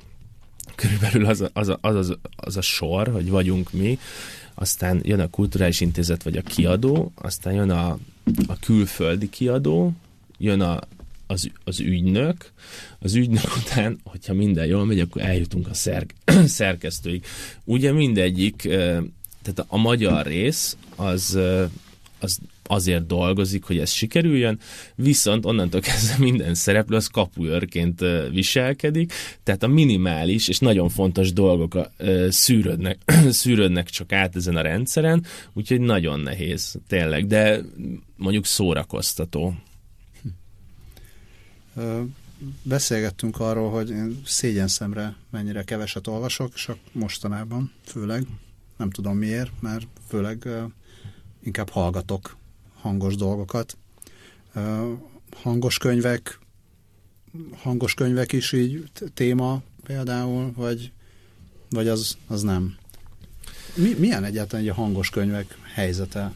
[0.76, 4.00] körülbelül az a, az, a, az, az, az a sor, hogy vagyunk mi,
[4.54, 7.98] aztán jön a kulturális intézet vagy a kiadó, aztán jön a,
[8.48, 9.94] a külföldi kiadó,
[10.38, 10.80] jön a,
[11.28, 12.52] az, az ügynök,
[13.00, 16.14] az ügynök után, hogyha minden jól megy, akkor eljutunk a szerk,
[16.46, 17.26] szerkesztőig.
[17.64, 18.70] Ugye mindegyik
[19.54, 21.40] tehát a magyar rész az,
[22.20, 24.60] az azért dolgozik, hogy ez sikerüljön,
[24.96, 31.92] viszont onnantól kezdve minden szereplő az kapuőrként viselkedik, tehát a minimális és nagyon fontos dolgok
[32.30, 32.98] szűrődnek,
[33.30, 37.62] szűrődnek csak át ezen a rendszeren, úgyhogy nagyon nehéz, tényleg, de
[38.16, 39.56] mondjuk szórakoztató.
[42.64, 48.26] Beszélgettünk arról, hogy én szégyen szemre mennyire keveset olvasok, és mostanában főleg
[48.78, 50.48] nem tudom miért, mert főleg
[51.44, 52.38] inkább hallgatok
[52.82, 53.78] hangos dolgokat.
[55.36, 56.40] Hangos könyvek,
[57.56, 60.92] hangos könyvek is így téma például, vagy,
[61.70, 62.76] vagy az, az nem.
[63.76, 66.34] Mi, milyen egyáltalán egy a hangos könyvek helyzete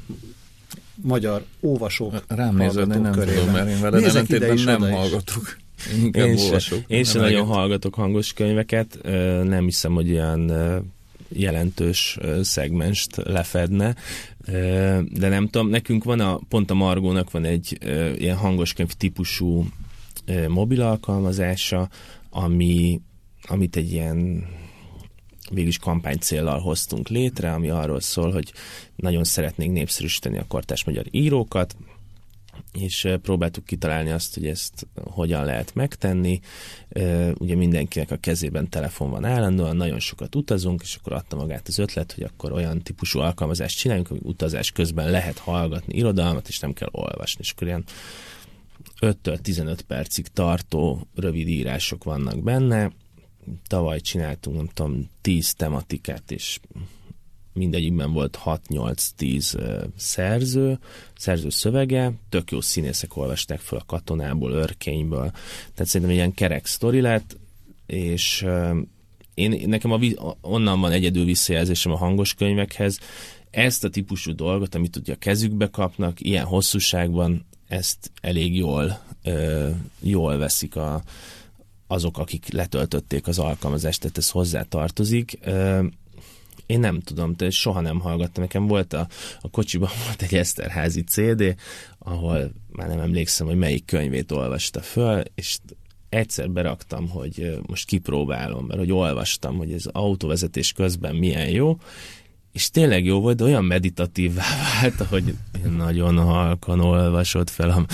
[0.96, 3.36] magyar óvasók Rám nézve, nem körében.
[3.36, 5.58] tudom, mert én veled ellentétben nem hallgatok.
[6.02, 6.84] Inkább én olvasok.
[6.88, 9.00] Én sem nagyon hallgatok hangos könyveket,
[9.44, 10.52] nem hiszem, hogy olyan
[11.34, 13.96] jelentős szegmenst lefedne,
[15.12, 17.78] de nem tudom, nekünk van a, pont a Margónak van egy
[18.18, 19.66] ilyen hangoskönyv típusú
[20.48, 21.90] mobil alkalmazása,
[22.30, 23.02] ami,
[23.48, 24.46] amit egy ilyen
[25.50, 28.54] végülis kampány célral hoztunk létre, ami arról szól, hogy
[28.96, 31.76] nagyon szeretnénk népszerűsíteni a kortás magyar írókat,
[32.72, 36.40] és próbáltuk kitalálni azt, hogy ezt hogyan lehet megtenni.
[37.38, 41.80] Ugye mindenkinek a kezében telefon van állandóan, nagyon sokat utazunk, és akkor adta magát az
[41.80, 46.74] ötlet, hogy akkor olyan típusú alkalmazást csináljunk, hogy utazás közben lehet hallgatni irodalmat, és nem
[46.74, 47.42] kell olvasni.
[47.42, 47.84] És akkor ilyen
[49.00, 52.92] 5-től 15 percig tartó rövid írások vannak benne.
[53.68, 56.60] Tavaly csináltunk, nem tudom, 10 tematikát, és
[57.54, 60.80] mindegyikben volt 6-8-10 szerző,
[61.18, 65.32] szerző szövege, tök jó színészek olvasták fel a katonából, örkényből,
[65.74, 67.38] tehát szerintem ilyen kerek sztori lett,
[67.86, 68.46] és
[69.34, 70.00] én, nekem a,
[70.42, 73.00] onnan van egyedül visszajelzésem a hangos könyvekhez,
[73.50, 79.00] ezt a típusú dolgot, amit ugye a kezükbe kapnak, ilyen hosszúságban, ezt elég jól,
[80.00, 81.04] jól veszik a,
[81.88, 85.40] azok, akik letöltötték az alkalmazást, tehát ez hozzá tartozik.
[86.72, 88.44] Én nem tudom, de soha nem hallgattam.
[88.44, 89.08] Nekem volt a,
[89.42, 91.56] a kocsiban volt egy Eszterházi CD,
[92.00, 95.58] ahol már nem emlékszem, hogy melyik könyvét olvasta föl, és
[96.10, 101.78] egyszer beraktam, hogy most kipróbálom, mert hogy olvastam, hogy ez autóvezetés közben milyen jó,
[102.52, 104.34] és tényleg jó volt, de olyan meditatív
[104.82, 105.36] vált, hogy
[105.78, 107.86] nagyon halkan olvasott fel a,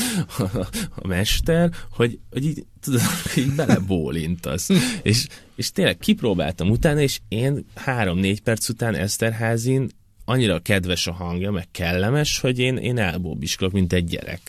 [0.43, 3.02] a, a mester, hogy, hogy így, tudod,
[3.38, 4.70] így belebólintasz.
[5.02, 9.89] és, és tényleg kipróbáltam utána, és én három-négy perc után Eszterházin
[10.26, 14.41] annyira kedves a hangja, meg kellemes, hogy én, én elbóbiskolok, mint egy gyerek.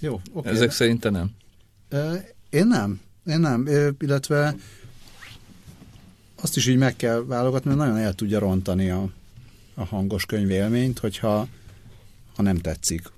[0.00, 0.52] Jó, okay.
[0.52, 1.30] Ezek szerint nem?
[2.50, 3.00] Én nem.
[3.26, 3.68] Én nem.
[3.98, 4.54] Illetve
[6.40, 9.08] azt is így meg kell válogatni, mert nagyon el tudja rontani a,
[9.74, 11.48] a hangos könyvélményt, hogyha
[12.36, 13.10] ha nem tetszik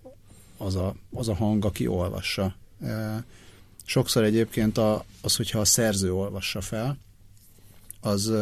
[0.57, 2.55] az a, az a hang, aki olvassa.
[2.83, 3.25] E,
[3.85, 6.99] sokszor egyébként a, az, hogyha a szerző olvassa fel,
[8.01, 8.33] az,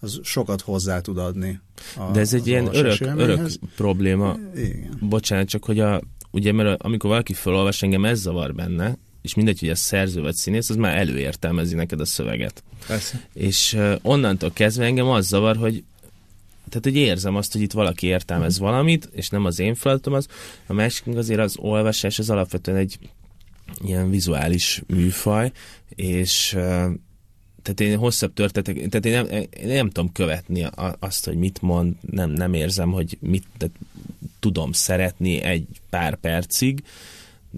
[0.00, 1.60] az sokat hozzá tud adni.
[1.96, 4.36] A, De ez egy ilyen örök, örök probléma.
[4.54, 4.98] Igen.
[5.00, 9.60] Bocsánat, csak hogy a, ugye, mert amikor valaki felolvas, engem ez zavar benne, és mindegy,
[9.60, 12.62] hogy a szerző vagy színész, az már előértelmezi neked a szöveget.
[12.86, 13.26] Persze.
[13.32, 15.84] És uh, onnantól kezdve engem az zavar, hogy
[16.68, 20.26] tehát, hogy érzem azt, hogy itt valaki értelmez valamit, és nem az én feladatom az.
[20.66, 22.98] A másik azért az olvasás, az alapvetően egy
[23.84, 25.52] ilyen vizuális műfaj,
[25.88, 26.48] és
[27.62, 30.66] tehát én hosszabb történetek, tehát én nem, én nem tudom követni
[30.98, 33.74] azt, hogy mit mond, nem, nem érzem, hogy mit tehát
[34.40, 36.82] tudom szeretni egy pár percig,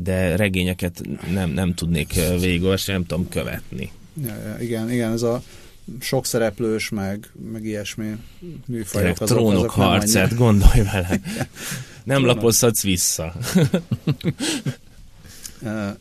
[0.02, 1.00] de regényeket
[1.32, 3.90] nem, nem tudnék végigolvasni, nem tudom követni.
[4.22, 5.42] Ja, igen, igen, ez a
[6.00, 8.16] sok szereplős, meg, meg ilyesmi
[8.66, 9.20] műfajok.
[9.20, 11.20] Azok, trónok azok harcát, gondolj vele.
[12.04, 13.34] nem lapozhatsz vissza.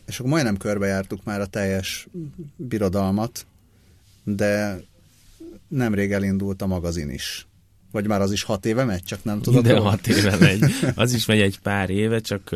[0.06, 2.06] és akkor majdnem körbejártuk már a teljes
[2.56, 3.46] birodalmat,
[4.24, 4.80] de
[5.68, 7.46] nemrég elindult a magazin is.
[7.90, 9.64] Vagy már az is hat éve megy, csak nem tudod.
[9.64, 10.64] De hat éve megy.
[10.94, 12.54] Az is megy egy pár éve, csak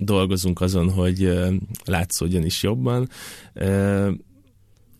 [0.00, 1.32] dolgozunk azon, hogy
[1.84, 3.08] látszódjon is jobban.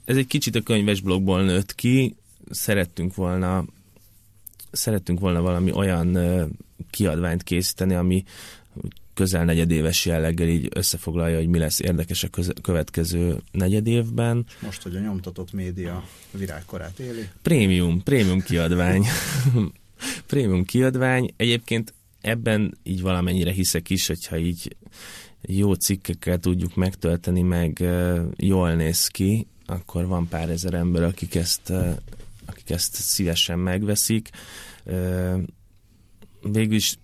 [0.04, 2.16] Ez egy kicsit a könyves blogból nőtt ki.
[2.50, 3.64] Szerettünk volna
[4.70, 6.18] szerettünk volna valami olyan
[6.90, 8.24] kiadványt készíteni, ami
[9.14, 12.28] közel negyedéves jelleggel így összefoglalja, hogy mi lesz érdekes a
[12.62, 14.46] következő negyedévben.
[14.60, 17.28] Most, hogy a nyomtatott média virágkorát éli.
[17.42, 19.06] Prémium, prémium kiadvány.
[20.26, 21.30] prémium kiadvány.
[21.36, 24.76] Egyébként ebben így valamennyire hiszek is, hogyha így
[25.42, 27.84] jó cikkekkel tudjuk megtölteni, meg
[28.36, 31.72] jól néz ki, akkor van pár ezer ember, akik ezt,
[32.46, 34.30] akik ezt szívesen megveszik.
[36.42, 36.98] Végül is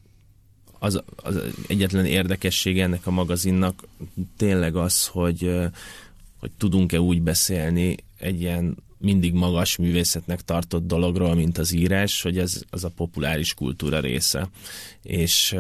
[0.78, 3.88] az, az egyetlen érdekessége ennek a magazinnak
[4.36, 5.54] tényleg az, hogy,
[6.38, 12.38] hogy tudunk-e úgy beszélni egy ilyen mindig magas művészetnek tartott dologról, mint az írás, hogy
[12.38, 14.48] ez az a populáris kultúra része.
[15.02, 15.56] És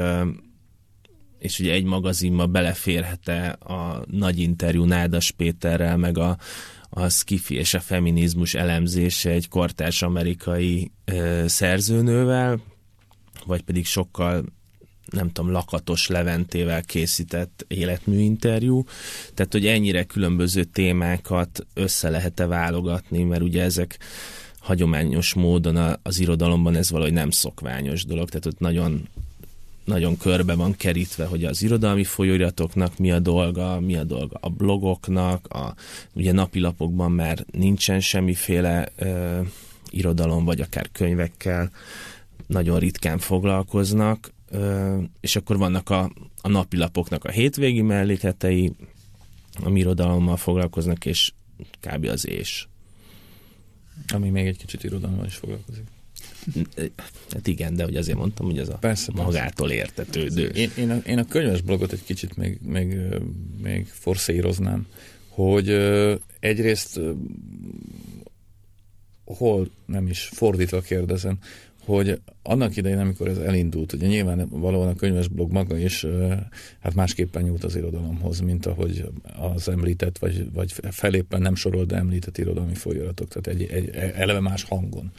[1.38, 6.38] és ugye egy magazinba beleférhet-e a nagy interjú Nádas Péterrel, meg a,
[6.90, 12.60] a skifi és a feminizmus elemzése egy kortárs amerikai ö, szerzőnővel,
[13.46, 14.44] vagy pedig sokkal
[15.10, 18.84] nem tudom, Lakatos Leventével készített életműinterjú,
[19.34, 23.98] tehát hogy ennyire különböző témákat össze lehet-e válogatni, mert ugye ezek
[24.58, 29.08] hagyományos módon az irodalomban ez valahogy nem szokványos dolog, tehát ott nagyon
[29.84, 34.48] nagyon körbe van kerítve, hogy az irodalmi folyóiratoknak mi a dolga, mi a dolga a
[34.48, 35.74] blogoknak, a,
[36.12, 39.40] ugye napilapokban már nincsen semmiféle ö,
[39.90, 41.70] irodalom, vagy akár könyvekkel,
[42.46, 44.32] nagyon ritkán foglalkoznak,
[45.20, 48.72] és akkor vannak a, a napilapoknak a hétvégi mellékletei,
[49.62, 51.32] ami irodalommal foglalkoznak, és
[51.80, 52.04] kb.
[52.04, 52.66] az és.
[54.12, 55.84] Ami még egy kicsit irodalommal is foglalkozik.
[57.30, 60.46] Hát igen, de hogy azért mondtam, hogy ez a persze, magától értetődő.
[60.46, 62.98] Én, én, a, én a könyves blogot egy kicsit még, még,
[63.62, 64.86] még forszíroznám,
[65.28, 65.68] hogy
[66.40, 67.00] egyrészt
[69.24, 71.38] hol nem is fordítva kérdezem,
[71.86, 76.06] hogy annak idején, amikor ez elindult, ugye nyilván valóan a könyvesblog maga is
[76.80, 79.08] hát másképpen nyújt az irodalomhoz, mint ahogy
[79.54, 84.40] az említett, vagy, vagy feléppen nem sorolt, de említett irodalmi folyóiratok, tehát egy, egy eleve
[84.40, 85.12] más hangon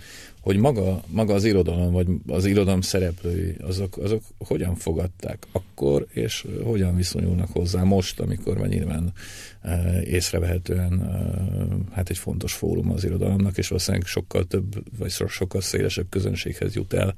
[0.48, 6.46] hogy maga, maga az irodalom, vagy az irodalom szereplői, azok, azok hogyan fogadták akkor, és
[6.64, 9.14] hogyan viszonyulnak hozzá most, amikor már nyilván
[9.62, 15.62] e, észrevehetően e, hát egy fontos fórum az irodalomnak, és valószínűleg sokkal több, vagy sokkal
[15.62, 17.16] szélesebb közönséghez jut el,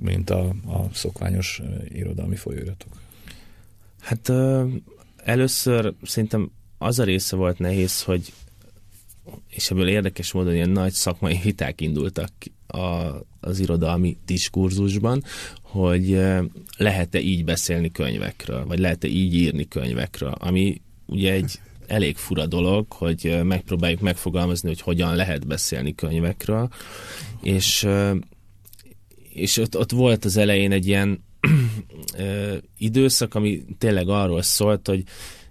[0.00, 2.92] mint a, a szokványos e, irodalmi folyóiratok.
[4.00, 4.32] Hát
[5.16, 8.32] először szerintem az a része volt nehéz, hogy
[9.48, 12.30] és ebből érdekes módon ilyen nagy szakmai viták indultak
[12.68, 15.24] a, az irodalmi diskurzusban,
[15.62, 16.20] hogy
[16.76, 22.92] lehet-e így beszélni könyvekről, vagy lehet-e így írni könyvekről, ami ugye egy elég fura dolog,
[22.92, 26.68] hogy megpróbáljuk megfogalmazni, hogy hogyan lehet beszélni könyvekről,
[27.42, 27.86] és,
[29.32, 31.24] és ott, ott volt az elején egy ilyen
[32.78, 35.02] időszak, ami tényleg arról szólt, hogy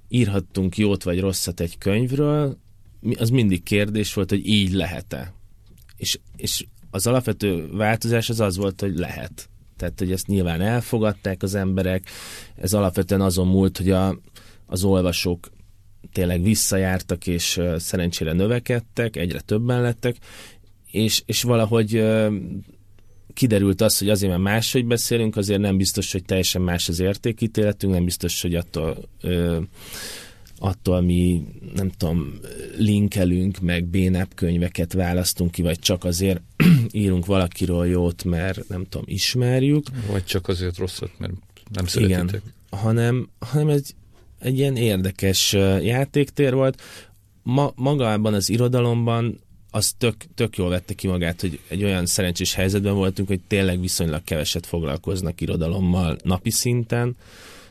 [0.10, 2.58] írhattunk jót vagy rosszat egy könyvről,
[3.18, 5.34] az mindig kérdés volt, hogy így lehet-e.
[5.98, 9.50] És, és az alapvető változás az az volt, hogy lehet.
[9.78, 12.10] Tehát, hogy ezt nyilván elfogadták az emberek,
[12.56, 14.20] ez alapvetően azon múlt, hogy a,
[14.66, 15.50] az olvasók
[16.14, 20.16] tényleg visszajártak, és szerencsére növekedtek, egyre többen lettek,
[20.92, 22.06] és, és valahogy
[23.34, 27.94] kiderült az, hogy azért, mert máshogy beszélünk, azért nem biztos, hogy teljesen más az értékítéletünk,
[27.94, 29.58] nem biztos, hogy attól uh,
[30.60, 32.40] attól mi, nem tudom,
[32.78, 36.42] linkelünk, meg bénebb könyveket választunk ki, vagy csak azért
[36.92, 39.86] írunk valakiről jót, mert nem tudom, ismerjük.
[40.12, 41.34] Vagy csak azért rosszat, mert
[41.72, 42.24] nem szeretitek.
[42.24, 43.96] Igen, hanem, hanem egy,
[44.40, 46.82] egy ilyen érdekes játéktér volt.
[47.44, 49.40] Ma, magában az irodalomban
[49.72, 53.80] az tök, tök jól vette ki magát, hogy egy olyan szerencsés helyzetben voltunk, hogy tényleg
[53.80, 57.16] viszonylag keveset foglalkoznak irodalommal napi szinten,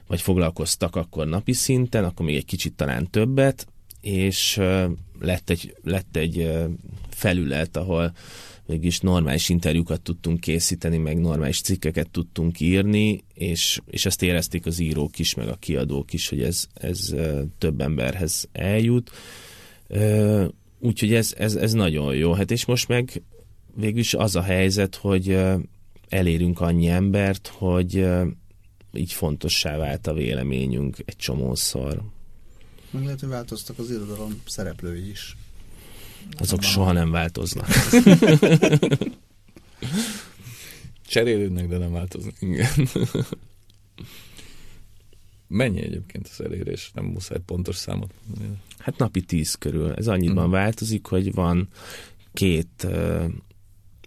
[0.06, 3.66] vagy foglalkoztak akkor napi szinten, akkor még egy kicsit talán többet,
[4.00, 4.60] és
[5.20, 6.52] lett egy, lett egy
[7.10, 8.12] felület, ahol
[8.66, 14.78] mégis normális interjúkat tudtunk készíteni, meg normális cikkeket tudtunk írni, és, és ezt érezték az
[14.78, 17.14] írók is, meg a kiadók is, hogy ez, ez
[17.58, 19.10] több emberhez eljut.
[20.78, 22.32] Úgyhogy ez, ez, ez nagyon jó.
[22.32, 23.22] Hát és most meg
[23.74, 25.38] végülis az a helyzet, hogy
[26.08, 28.06] elérünk annyi embert, hogy
[28.96, 32.02] így fontossá vált a véleményünk egy csomószor.
[32.90, 35.36] Meg lehet, hogy változtak az irodalom szereplői is.
[36.38, 37.68] Azok Abban soha nem változnak.
[41.06, 42.34] Cserélődnek, de nem változnak.
[42.40, 42.88] Igen.
[45.48, 46.90] Mennyi egyébként az elérés?
[46.94, 48.58] Nem muszáj pontos számot mondani.
[48.78, 49.92] Hát napi tíz körül.
[49.92, 50.52] Ez annyiban uh-huh.
[50.52, 51.68] változik, hogy van
[52.32, 53.24] két uh,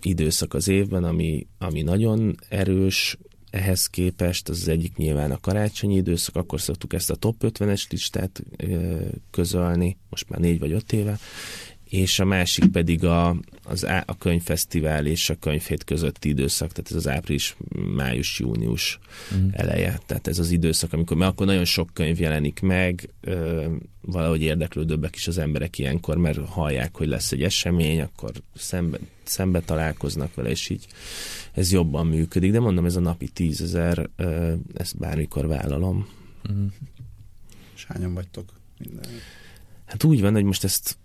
[0.02, 3.18] időszak az évben, ami, ami nagyon erős,
[3.50, 7.90] ehhez képest az, az egyik nyilván a karácsonyi időszak, akkor szoktuk ezt a top 50-es
[7.90, 8.44] listát
[9.32, 11.20] közölni, most már négy vagy öt éve,
[11.90, 16.90] és a másik pedig a, az á, a könyvfesztivál és a könyvhét közötti időszak, tehát
[16.90, 17.56] ez az április,
[17.96, 19.00] május, június
[19.36, 19.48] mm.
[19.52, 20.00] eleje.
[20.06, 23.66] Tehát ez az időszak, amikor, mert akkor nagyon sok könyv jelenik meg, ö,
[24.02, 29.60] valahogy érdeklődőbbek is az emberek ilyenkor, mert hallják, hogy lesz egy esemény, akkor szembe, szembe
[29.60, 30.86] találkoznak vele, és így
[31.54, 32.52] ez jobban működik.
[32.52, 34.10] De mondom, ez a napi tízezer,
[34.74, 36.08] ezt bármikor vállalom.
[36.52, 36.66] Mm.
[37.76, 39.12] És hányan vagytok minden?
[39.86, 40.98] Hát úgy van, hogy most ezt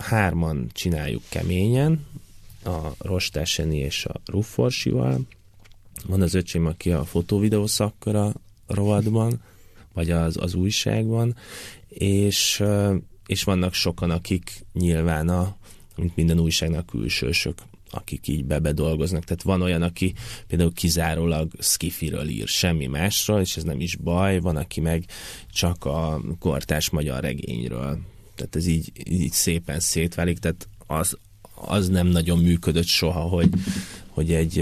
[0.00, 2.06] hárman csináljuk keményen,
[2.64, 5.20] a Rostáseni és a Rufforsival.
[6.06, 8.32] Van az öcsém, aki a fotóvideó szakkora
[8.66, 9.42] rovatban,
[9.92, 11.36] vagy az, az újságban,
[11.88, 12.62] és,
[13.26, 15.56] és vannak sokan, akik nyilván a,
[15.96, 17.58] mint minden újságnak külsősök,
[17.90, 19.24] akik így bebedolgoznak.
[19.24, 20.14] Tehát van olyan, aki
[20.46, 25.04] például kizárólag skifiről ír, semmi másról, és ez nem is baj, van, aki meg
[25.52, 27.98] csak a kortás magyar regényről
[28.40, 31.16] tehát ez így, így szépen szétválik, tehát az,
[31.54, 33.50] az nem nagyon működött soha, hogy,
[34.08, 34.58] hogy egy,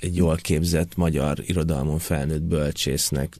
[0.00, 3.38] egy jól képzett magyar irodalmon felnőtt bölcsésznek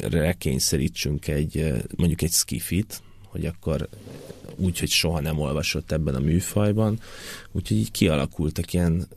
[0.00, 3.88] rekényszerítsünk egy, mondjuk egy skifit, hogy akkor
[4.56, 7.00] úgy, hogy soha nem olvasott ebben a műfajban,
[7.52, 9.08] úgyhogy így kialakultak ilyen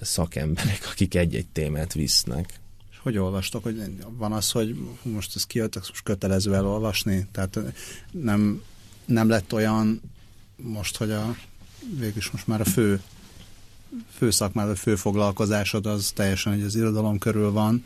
[0.00, 2.60] szakemberek, akik egy-egy témát visznek.
[2.90, 7.26] És hogy olvastok, hogy van az, hogy most ez kiadtak, most kötelező elolvasni?
[7.32, 7.60] Tehát
[8.10, 8.62] nem
[9.10, 10.00] nem lett olyan
[10.56, 11.36] most, hogy a
[11.98, 13.00] végülis most már a fő
[14.16, 17.84] fő szakmád, a fő foglalkozásod az teljesen, hogy az irodalom körül van.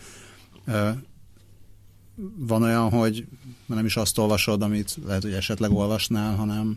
[2.37, 3.27] Van olyan, hogy
[3.67, 6.77] nem is azt olvasod, amit lehet, hogy esetleg olvasnál, hanem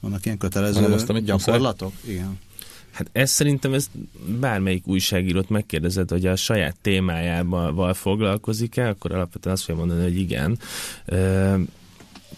[0.00, 1.92] vannak ilyen kötelező azt, amit gyakorlatok?
[2.04, 2.38] Igen.
[2.90, 3.90] Hát ez szerintem ez
[4.40, 10.58] bármelyik újságírót megkérdezed, hogy a saját témájával foglalkozik-e, akkor alapvetően azt fogja mondani, hogy igen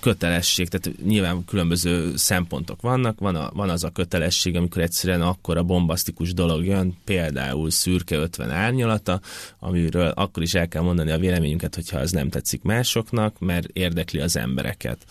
[0.04, 5.56] kötelesség, tehát nyilván különböző szempontok vannak, van, a, van az a kötelesség, amikor egyszerűen akkor
[5.56, 9.20] a bombasztikus dolog jön, például szürke 50 árnyalata,
[9.58, 14.20] amiről akkor is el kell mondani a véleményünket, hogyha az nem tetszik másoknak, mert érdekli
[14.20, 15.04] az embereket.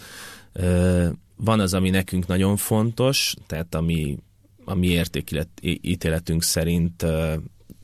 [1.35, 4.17] Van az, ami nekünk nagyon fontos, tehát ami,
[4.65, 7.05] ami értékítéletünk szerint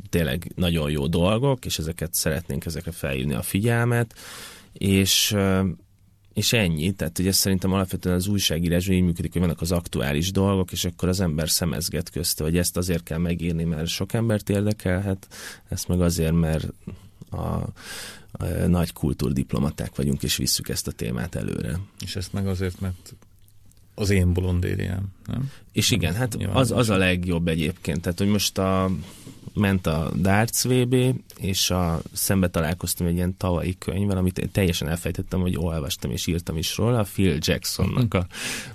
[0.10, 4.14] tényleg nagyon jó dolgok, és ezeket szeretnénk ezekre felhívni a figyelmet,
[4.74, 5.36] és
[6.40, 6.92] és ennyi.
[6.92, 11.10] Tehát ugye szerintem alapvetően az újságírásban így működik, hogy vannak az aktuális dolgok, és akkor
[11.10, 15.28] az ember szemezget közte, hogy ezt azért kell megírni, mert sok embert érdekelhet,
[15.70, 16.74] ezt meg azért, mert
[17.30, 17.38] a,
[18.32, 21.80] a nagy kultúrdiplomaták vagyunk, és visszük ezt a témát előre.
[22.02, 23.16] És ezt meg azért, mert
[23.96, 25.52] az én bolondériám, nem?
[25.72, 28.02] És igen, hát az, az a legjobb egyébként.
[28.02, 28.92] Tehát, hogy most a
[29.54, 30.96] ment a Darts VB,
[31.40, 36.58] és a, szembe találkoztam egy ilyen tavalyi könyvvel, amit teljesen elfejtettem, hogy olvastam és írtam
[36.58, 38.28] is róla, Phil Jacksonnak a,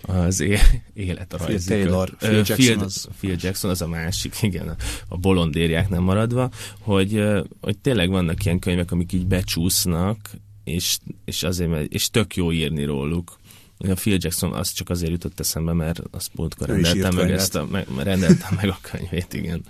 [0.03, 0.59] az é,
[0.95, 2.17] élet a Phil Taylor.
[2.17, 3.09] Phil, Jackson Phil, az...
[3.19, 4.77] Phil Jackson az a másik, igen,
[5.09, 7.23] a bolondériák nem maradva, hogy,
[7.61, 10.31] hogy tényleg vannak ilyen könyvek, amik így becsúsznak,
[10.65, 13.39] és, és azért, és tök jó írni róluk.
[13.79, 17.67] A Phil Jackson az csak azért jutott eszembe, mert azt múltkor rendeltem meg, ezt a,
[17.71, 19.65] meg, rendeltem meg a könyvét, igen.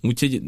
[0.00, 0.42] Úgyhogy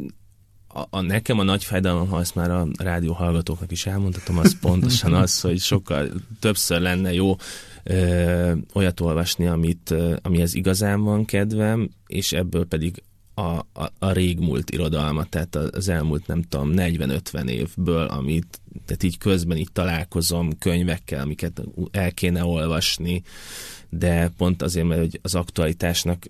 [0.69, 4.59] a, a, nekem a nagy fájdalom, ha ezt már a rádió hallgatóknak is elmondhatom, az
[4.61, 6.09] pontosan az, hogy sokkal
[6.41, 7.37] többször lenne jó
[7.83, 13.03] ö, olyat olvasni, amit, ö, amihez igazán van kedvem, és ebből pedig
[13.35, 19.19] a, a, a régmúlt irodalmat, tehát az elmúlt nem tudom 40-50 évből, amit tehát így
[19.19, 23.23] közben így találkozom könyvekkel, amiket el kéne olvasni,
[23.89, 26.25] de pont azért, mert hogy az aktualitásnak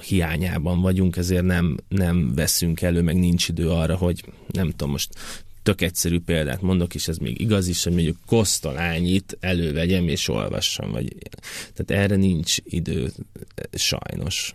[0.00, 5.14] hiányában vagyunk, ezért nem, nem veszünk elő, meg nincs idő arra, hogy nem tudom, most
[5.62, 10.90] tök egyszerű példát mondok, és ez még igaz is, hogy mondjuk kosztolányit elővegyem és olvassam,
[10.90, 11.16] vagy
[11.74, 13.12] tehát erre nincs idő
[13.72, 14.54] sajnos.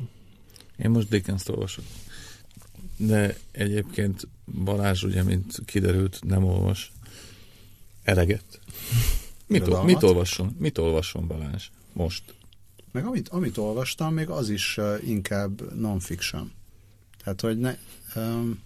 [0.77, 1.83] Én most dickens olvasok.
[2.97, 4.27] De egyébként
[4.63, 6.91] Balázs, ugye, mint kiderült, nem olvas.
[8.03, 8.59] Eleget.
[9.47, 10.55] Mit, ol, mit olvasson?
[10.59, 12.23] Mit olvasson Balázs most?
[12.91, 16.51] Meg amit, amit olvastam, még az is uh, inkább non-fiction.
[17.23, 17.75] Tehát, hogy ne,
[18.15, 18.59] um,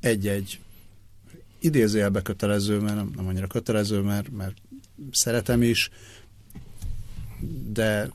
[0.00, 0.60] egy-egy
[1.58, 4.56] idézőjelbe kötelező, mert nem, nem annyira kötelező, mert, mert
[5.10, 5.90] szeretem is,
[7.72, 8.10] de,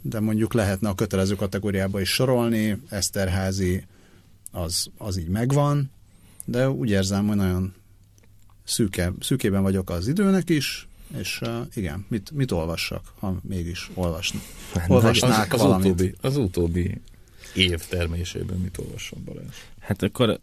[0.00, 3.84] de mondjuk lehetne a kötelező kategóriába is sorolni, Eszterházi
[4.50, 5.90] az, az így megvan,
[6.44, 7.74] de úgy érzem, hogy nagyon
[8.64, 10.88] szűke, szűkében vagyok az időnek is,
[11.18, 14.40] és uh, igen, mit, mit olvassak, ha mégis olvasni,
[14.72, 15.86] hát, olvasnák az, az valamit?
[15.86, 17.00] Utóbbi, az utóbbi
[17.54, 19.56] év termésében mit olvasson Balázs?
[19.80, 20.40] Hát akkor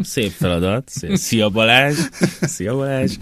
[0.00, 0.90] szép feladat.
[1.12, 1.98] Szia Balázs!
[2.40, 3.16] Szia Balázs!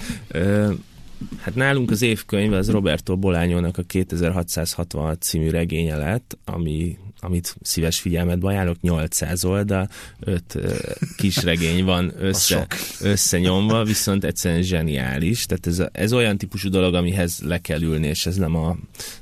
[1.41, 8.01] Hát nálunk az évkönyv az Roberto Bolányónak a 2666 című regénye lett, ami, amit szíves
[8.01, 9.89] figyelmet ajánlok, 800 oldal,
[10.21, 10.59] 5
[11.17, 12.67] kis regény van össze,
[13.01, 15.47] összenyomva, viszont egyszerűen zseniális.
[15.47, 18.77] Tehát ez, ez olyan típusú dolog, amihez le kell ülni, és ez nem a,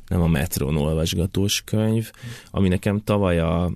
[0.09, 2.11] nem a metrón olvasgatós könyv,
[2.51, 3.73] ami nekem tavaly a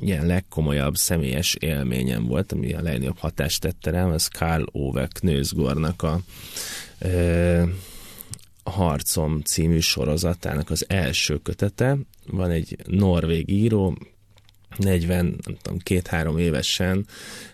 [0.00, 6.02] ilyen legkomolyabb személyes élményem volt, ami a legnagyobb hatást tette rám, az Karl Ove Knőzgornak
[6.02, 6.20] a
[8.70, 11.96] Harcom című sorozatának az első kötete.
[12.30, 13.98] Van egy norvég író,
[14.76, 17.06] 40, nem tudom, két-három évesen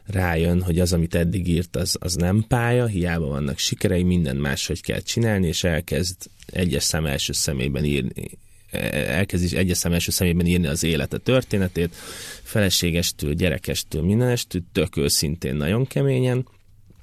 [0.07, 4.83] rájön, hogy az, amit eddig írt, az, az nem pálya, hiába vannak sikerei, minden máshogy
[4.83, 6.17] kell csinálni, és elkezd
[6.47, 8.39] egyes szem első szemében írni,
[8.71, 11.95] elkezd is egyes szem első szemében írni az élete történetét,
[12.43, 16.47] feleségestől, gyerekestől, mindenestől, tök őszintén, nagyon keményen,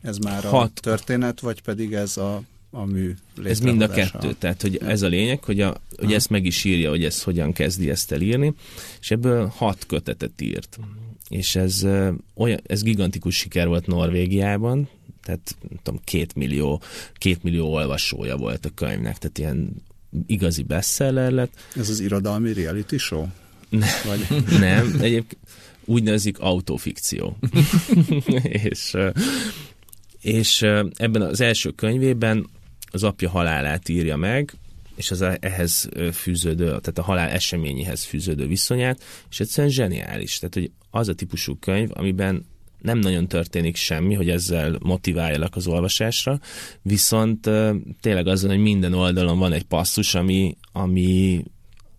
[0.01, 0.71] ez már hat...
[0.77, 2.41] a történet, vagy pedig ez a,
[2.75, 6.29] a mű Ez mind a kettő, tehát hogy ez a lényeg, hogy, a, hogy ezt
[6.29, 8.53] meg is írja, hogy ez hogyan kezdi ezt elírni,
[8.99, 10.79] és ebből hat kötetet írt.
[11.29, 11.85] És ez,
[12.33, 14.89] olyan, ez gigantikus siker volt Norvégiában,
[15.23, 16.81] tehát tudom, két millió,
[17.13, 19.83] két millió olvasója volt a könyvnek, tehát ilyen
[20.27, 21.53] igazi bestseller lett.
[21.75, 23.25] Ez az irodalmi reality show?
[23.69, 24.43] Ne, Vagy?
[24.59, 25.41] Nem, egyébként
[25.85, 27.37] úgy nevezik autofikció.
[28.65, 28.97] és
[30.23, 30.61] és
[30.95, 32.49] ebben az első könyvében
[32.93, 34.53] az apja halálát írja meg,
[34.95, 40.39] és az ehhez fűződő, tehát a halál eseményéhez fűződő viszonyát, és egyszerűen zseniális.
[40.39, 42.45] Tehát, hogy az a típusú könyv, amiben
[42.81, 46.39] nem nagyon történik semmi, hogy ezzel motiváljalak az olvasásra,
[46.81, 47.49] viszont
[47.99, 51.43] tényleg azon, hogy minden oldalon van egy passzus, ami, ami,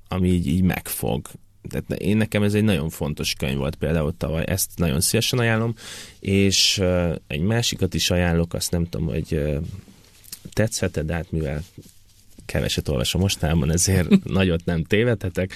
[0.08, 1.28] ami így, így megfog,
[1.68, 5.74] tehát én nekem ez egy nagyon fontos könyv volt például tavaly, ezt nagyon szívesen ajánlom,
[6.20, 6.82] és
[7.26, 9.42] egy másikat is ajánlok, azt nem tudom, hogy
[10.52, 11.62] tetszett de hát mivel
[12.46, 15.54] keveset olvasom mostában, ezért nagyot nem tévedhetek.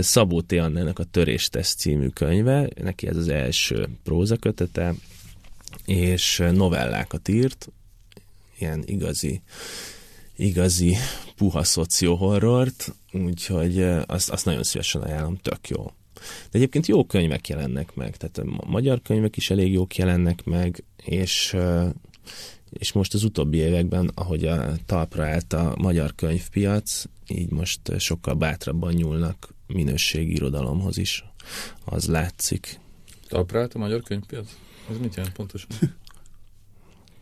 [0.00, 0.52] Szabó T.
[0.52, 4.94] Annának a Töréstesz című könyve, neki ez az első prózakötete,
[5.84, 7.68] és novellákat írt,
[8.58, 9.42] ilyen igazi
[10.38, 10.96] igazi
[11.36, 15.84] puha szociohorrort, úgyhogy azt, azt nagyon szívesen ajánlom, tök jó.
[16.50, 20.84] De egyébként jó könyvek jelennek meg, tehát a magyar könyvek is elég jók jelennek meg,
[21.04, 21.56] és,
[22.70, 28.34] és most az utóbbi években, ahogy a talpra állt a magyar könyvpiac, így most sokkal
[28.34, 31.24] bátrabban nyúlnak minőségi irodalomhoz is.
[31.84, 32.80] Az látszik.
[33.28, 34.56] Talpra állt a magyar könyvpiac?
[34.90, 35.68] Ez mit jelent pontosan?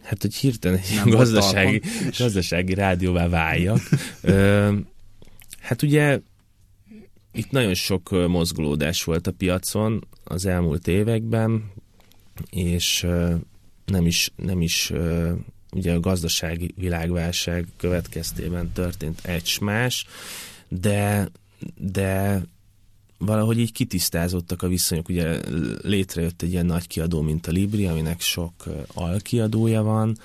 [0.07, 1.83] hát hogy hirtelen egy gazdasági,
[2.19, 3.81] gazdasági rádióvá váljak.
[5.61, 6.21] hát ugye
[7.33, 11.73] itt nagyon sok mozgulódás volt a piacon az elmúlt években,
[12.51, 13.07] és
[13.87, 14.93] nem is, nem is
[15.72, 20.07] ugye a gazdasági világválság következtében történt egy más,
[20.68, 21.28] de,
[21.76, 22.43] de
[23.18, 25.09] valahogy így kitisztázottak a viszonyok.
[25.09, 25.41] Ugye
[25.82, 28.64] létrejött egy ilyen nagy kiadó, mint a Libri, aminek sok
[28.95, 30.18] alkiadója van.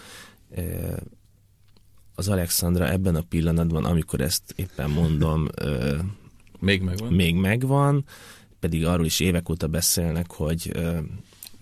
[2.15, 5.47] Az Alexandra ebben a pillanatban, amikor ezt éppen mondom,
[6.59, 7.13] még megvan?
[7.13, 8.05] Még megvan,
[8.59, 10.71] pedig arról is évek óta beszélnek, hogy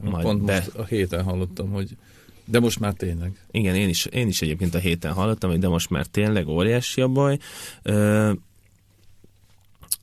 [0.01, 0.53] majd Pont be...
[0.53, 1.97] most a héten hallottam, hogy
[2.45, 3.45] de most már tényleg.
[3.51, 7.01] Igen, én is, én is egyébként a héten hallottam, hogy de most már tényleg óriási
[7.01, 7.37] a baj.
[7.81, 8.31] Ö,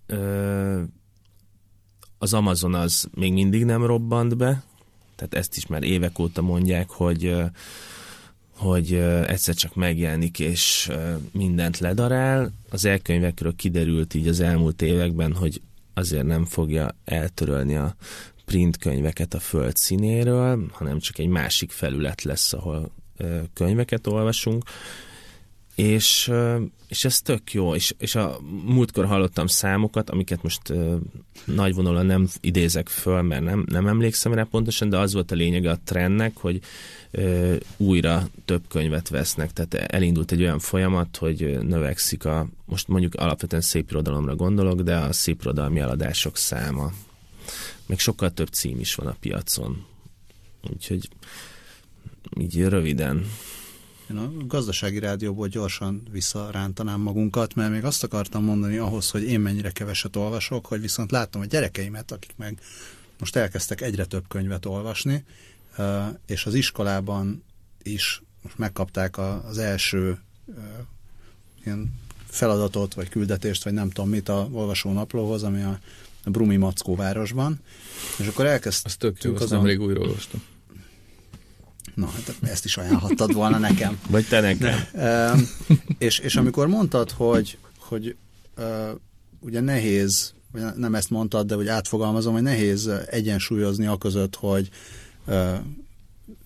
[0.07, 0.83] ö,
[2.19, 4.65] az Amazon az még mindig nem robbant be,
[5.17, 7.37] tehát ezt is már évek óta mondják, hogy
[8.57, 8.93] hogy
[9.27, 10.91] egyszer csak megjelenik és
[11.33, 12.53] mindent ledarál.
[12.71, 15.61] Az elkönyvekről kiderült így az elmúlt években, hogy
[15.95, 17.95] azért nem fogja eltörölni a
[18.47, 22.91] print könyveket a föld színéről, hanem csak egy másik felület lesz, ahol
[23.55, 24.65] könyveket olvasunk,
[25.77, 26.33] és,
[26.89, 30.73] és ez tök jó, és, és a múltkor hallottam számokat, amiket most
[31.45, 35.35] nagy vonalon nem idézek föl, mert nem, nem emlékszem rá pontosan, de az volt a
[35.35, 36.61] lényege a trendnek, hogy
[37.77, 43.63] újra több könyvet vesznek, tehát elindult egy olyan folyamat, hogy növekszik a, most mondjuk alapvetően
[43.63, 46.93] szép irodalomra gondolok, de a szép irodalmi eladások száma.
[47.87, 49.87] Még sokkal több cím is van a piacon.
[50.71, 51.09] Úgyhogy
[52.39, 53.27] így röviden
[54.11, 59.41] én a gazdasági rádióból gyorsan visszarántanám magunkat, mert még azt akartam mondani ahhoz, hogy én
[59.41, 62.61] mennyire keveset olvasok, hogy viszont láttam a gyerekeimet, akik meg
[63.19, 65.25] most elkezdtek egyre több könyvet olvasni,
[66.27, 67.45] és az iskolában
[67.83, 70.19] is most megkapták az első
[71.65, 71.95] ilyen
[72.27, 75.79] feladatot, vagy küldetést, vagy nem tudom mit a olvasónaplóhoz, ami a
[76.31, 77.61] Brumi Mackóvárosban,
[78.19, 78.87] és akkor elkezdtük...
[78.87, 79.59] Azt tök jó, azt azon...
[79.59, 80.43] nemrég újra olvastam.
[81.95, 83.99] Na, hát ezt is ajánlhattad volna nekem.
[84.11, 84.79] Vagy te nekem.
[84.93, 85.35] De,
[85.99, 88.17] és, és amikor mondtad, hogy, hogy
[89.41, 94.71] ugye nehéz, vagy nem ezt mondtad, de hogy átfogalmazom, hogy nehéz egyensúlyozni a között, hogy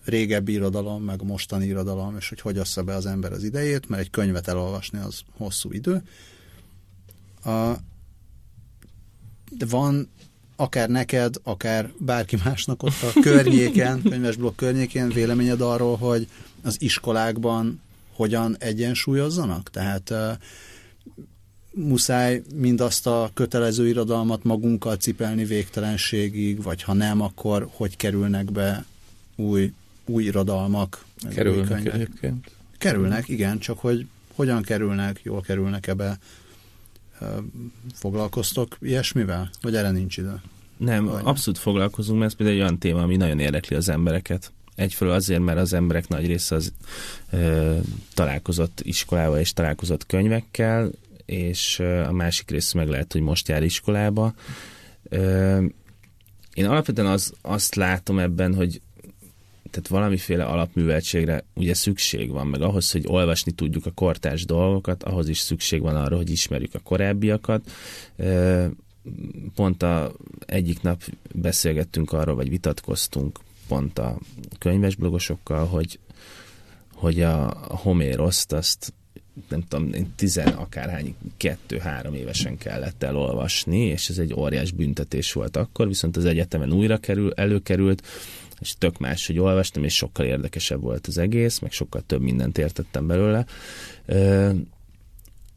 [0.05, 3.89] régebbi irodalom, meg a mostani irodalom, és hogy hogy össze be az ember az idejét,
[3.89, 6.03] mert egy könyvet elolvasni az hosszú idő.
[7.45, 7.76] Uh,
[9.51, 10.09] de van
[10.57, 16.28] akár neked, akár bárki másnak ott a környéken, könyvesblokk környékén véleményed arról, hogy
[16.62, 17.80] az iskolákban
[18.12, 19.70] hogyan egyensúlyozzanak?
[19.70, 20.18] Tehát uh,
[21.74, 28.84] muszáj mindazt a kötelező irodalmat magunkkal cipelni végtelenségig, vagy ha nem, akkor hogy kerülnek be
[29.36, 29.72] új,
[30.07, 31.05] új irodalmak?
[31.30, 32.51] Kerülnek új egyébként.
[32.78, 36.18] Kerülnek, igen, csak hogy hogyan kerülnek, jól kerülnek ebbe
[37.95, 39.51] foglalkoztok ilyesmivel?
[39.61, 40.41] Vagy erre nincs idő?
[40.77, 44.53] Nem, Vagy abszolút foglalkozunk, mert ez például egy olyan téma, ami nagyon érdekli az embereket.
[44.75, 46.73] Egyfelől azért, mert az emberek nagy része az
[47.31, 47.77] ö,
[48.14, 50.91] találkozott iskolával és találkozott könyvekkel,
[51.25, 54.35] és ö, a másik része meg lehet, hogy most jár iskolába.
[55.03, 55.62] Ö,
[56.55, 58.81] én alapvetően az, azt látom ebben, hogy
[59.71, 65.29] tehát valamiféle alapműveltségre ugye szükség van, meg ahhoz, hogy olvasni tudjuk a kortárs dolgokat, ahhoz
[65.29, 67.71] is szükség van arra, hogy ismerjük a korábbiakat.
[69.55, 70.12] Pont a
[70.47, 71.03] egyik nap
[71.35, 74.18] beszélgettünk arról, vagy vitatkoztunk pont a
[74.59, 75.99] könyvesblogosokkal, hogy,
[76.95, 78.93] hogy a Homéroszt azt
[79.49, 85.87] nem tudom, tizen akárhány, kettő-három évesen kellett elolvasni, és ez egy óriás büntetés volt akkor,
[85.87, 88.07] viszont az egyetemen újra kerül, előkerült,
[88.61, 92.59] és tök más, hogy olvastam, és sokkal érdekesebb volt az egész, meg sokkal több mindent
[92.59, 93.47] értettem belőle.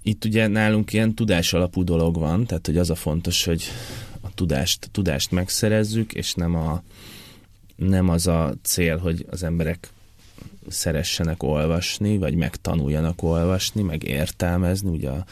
[0.04, 3.64] Itt ugye nálunk ilyen tudás alapú dolog van, tehát hogy az a fontos, hogy
[4.22, 6.84] a tudást, tudást megszerezzük, és nem, a,
[7.76, 9.89] nem az a cél, hogy az emberek
[10.68, 14.89] szeressenek olvasni, vagy megtanuljanak olvasni, meg értelmezni.
[14.89, 15.26] Ugye a,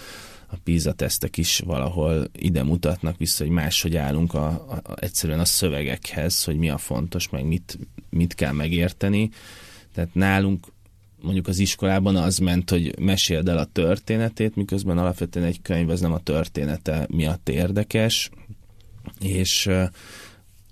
[0.52, 5.45] a PISA tesztek is valahol ide mutatnak vissza, hogy máshogy állunk a, a, egyszerűen a
[5.45, 7.78] szövegekhez, hogy mi a fontos, meg mit,
[8.10, 9.30] mit kell megérteni.
[9.93, 10.68] Tehát nálunk
[11.22, 15.99] mondjuk az iskolában az ment, hogy meséld el a történetét, miközben alapvetően egy könyv az
[15.99, 18.30] nem a története miatt érdekes,
[19.20, 19.70] és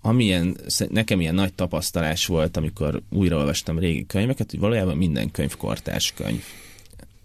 [0.01, 0.57] amilyen,
[0.89, 6.43] nekem ilyen nagy tapasztalás volt, amikor újraolvastam régi könyveket, hogy valójában minden könyv kortárs könyv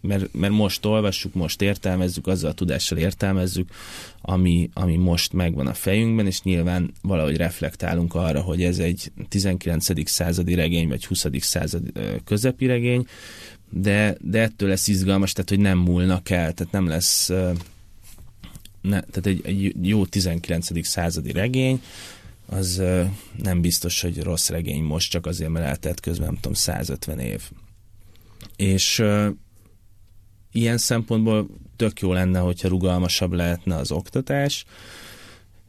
[0.07, 3.71] mert, mert most olvassuk, most értelmezzük, azzal a tudással értelmezzük,
[4.21, 10.11] ami, ami most megvan a fejünkben, és nyilván valahogy reflektálunk arra, hogy ez egy 19.
[10.11, 11.27] századi regény, vagy 20.
[11.39, 11.93] századi
[12.25, 13.07] közepi regény,
[13.71, 17.31] de, de ettől lesz izgalmas, tehát hogy nem múlnak el, tehát nem lesz
[18.89, 20.87] ne, tehát egy, egy jó 19.
[20.87, 21.83] századi regény,
[22.47, 22.83] az
[23.43, 27.43] nem biztos, hogy rossz regény most, csak azért, mert eltelt közben, nem tudom, 150 év.
[28.57, 29.03] És
[30.55, 34.65] ilyen szempontból tök jó lenne, hogyha rugalmasabb lehetne az oktatás,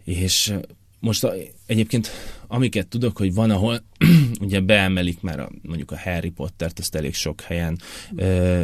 [0.03, 0.53] és
[0.99, 1.27] most
[1.65, 2.09] egyébként
[2.47, 3.83] amiket tudok, hogy van, ahol
[4.45, 7.79] ugye beemelik már a, mondjuk a Harry Pottert, ezt elég sok helyen,
[8.15, 8.61] ö,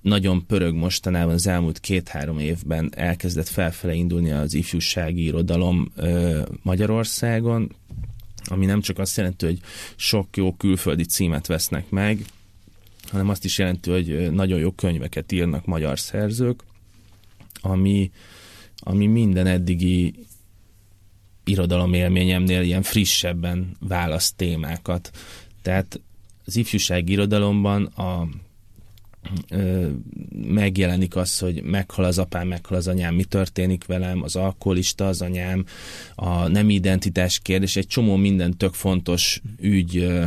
[0.00, 7.76] nagyon pörög mostanában az elmúlt két-három évben elkezdett felfele indulni az ifjúsági irodalom ö, Magyarországon,
[8.44, 9.58] ami nem csak azt jelenti, hogy
[9.96, 12.24] sok jó külföldi címet vesznek meg,
[13.10, 16.64] hanem azt is jelenti, hogy nagyon jó könyveket írnak magyar szerzők,
[17.60, 18.10] ami,
[18.76, 20.14] ami minden eddigi
[21.44, 25.10] irodalom élményemnél ilyen frissebben választ témákat.
[25.62, 26.00] Tehát
[26.44, 28.28] az ifjúság irodalomban a
[29.48, 29.88] ö,
[30.32, 35.22] megjelenik az, hogy meghal az apám, meghal az anyám, mi történik velem, az alkoholista az
[35.22, 35.64] anyám,
[36.14, 40.24] a nem identitás kérdés, egy csomó minden tök fontos ügy ö,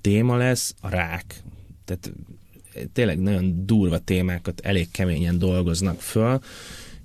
[0.00, 1.42] téma lesz, a rák.
[1.86, 2.12] Tehát
[2.92, 6.38] tényleg nagyon durva témákat elég keményen dolgoznak föl,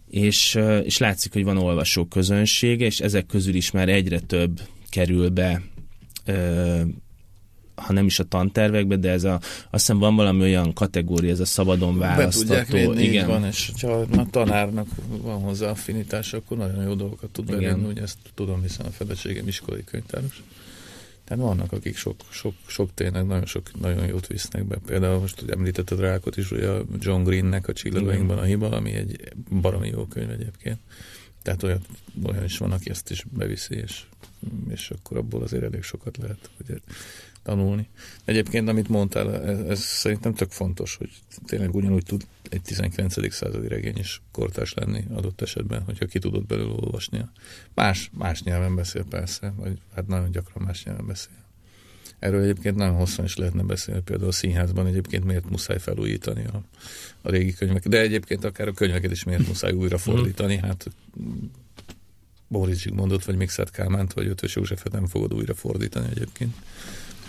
[0.09, 5.29] és, és látszik, hogy van olvasó közönsége, és ezek közül is már egyre több kerül
[5.29, 5.61] be
[7.81, 11.39] ha nem is a tantervekbe, de ez a, azt hiszem van valami olyan kategória, ez
[11.39, 12.53] a szabadon választható.
[12.53, 13.27] Be tudják védni, igen.
[13.27, 14.87] van, és ha a tanárnak
[15.21, 19.47] van hozzá affinitás, akkor nagyon jó dolgokat tud bevenni, hogy ezt tudom, hiszen a feleségem
[19.47, 20.43] iskolai könyvtáros.
[21.31, 24.77] Tehát vannak, akik sok, sok, sok tényleg nagyon, sok, nagyon jót visznek be.
[24.85, 28.91] Például most hogy említetted Rákot is, ugye a John Greennek a Csillagainkban a hiba, ami
[28.91, 30.79] egy baromi jó könyv egyébként.
[31.41, 31.81] Tehát olyan,
[32.23, 34.03] olyan is van, aki ezt is beviszi, és,
[34.69, 36.81] és akkor abból azért elég sokat lehet hogy
[37.43, 37.89] tanulni.
[38.25, 41.09] Egyébként, amit mondtál, ez, ez szerintem tök fontos, hogy
[41.45, 43.33] tényleg ugyanúgy tud egy 19.
[43.33, 47.25] századi regény is kortás lenni adott esetben, hogyha ki tudod belőle olvasni.
[47.73, 51.39] Más, más nyelven beszél persze, vagy hát nagyon gyakran más nyelven beszél.
[52.19, 56.63] Erről egyébként nagyon hosszan is lehetne beszélni, például a színházban egyébként miért muszáj felújítani a,
[57.21, 60.89] a régi könyveket, de egyébként akár a könyveket is miért muszáj újra fordítani, hát
[62.47, 66.55] Boris mondott, vagy Mixert Kálmánt, vagy Ötös Józsefet nem fogod újra fordítani egyébként.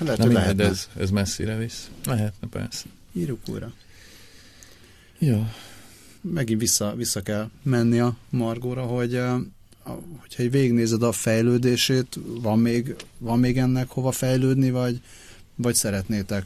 [0.05, 1.91] Lehet, Na de ez, ez messzire visz.
[2.05, 2.85] Lehetne, persze.
[3.13, 3.73] Írjuk újra.
[5.19, 5.47] Jó.
[6.21, 9.21] Megint vissza, vissza kell menni a Margóra, hogy
[10.17, 15.01] hogyha végignézed a fejlődését, van még, van még ennek hova fejlődni, vagy,
[15.55, 16.45] vagy szeretnétek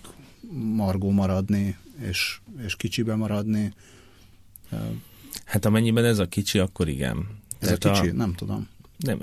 [0.74, 1.76] Margó maradni,
[2.08, 3.72] és, és kicsibe maradni?
[5.44, 7.16] Hát amennyiben ez a kicsi, akkor igen.
[7.58, 8.08] Ez Tehát a kicsi?
[8.08, 8.16] A...
[8.16, 8.68] Nem tudom.
[8.98, 9.18] Nem,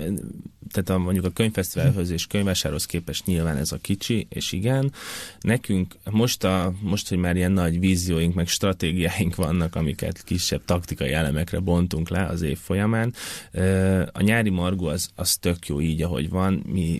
[0.70, 4.92] tehát a, mondjuk a könyvfesztiválhoz és könyvásárhoz képest nyilván ez a kicsi, és igen,
[5.40, 11.12] nekünk most, a, most, hogy már ilyen nagy vízióink, meg stratégiáink vannak, amiket kisebb taktikai
[11.12, 13.14] elemekre bontunk le az év folyamán,
[14.12, 16.98] a nyári margó az, az tök jó így, ahogy van, mi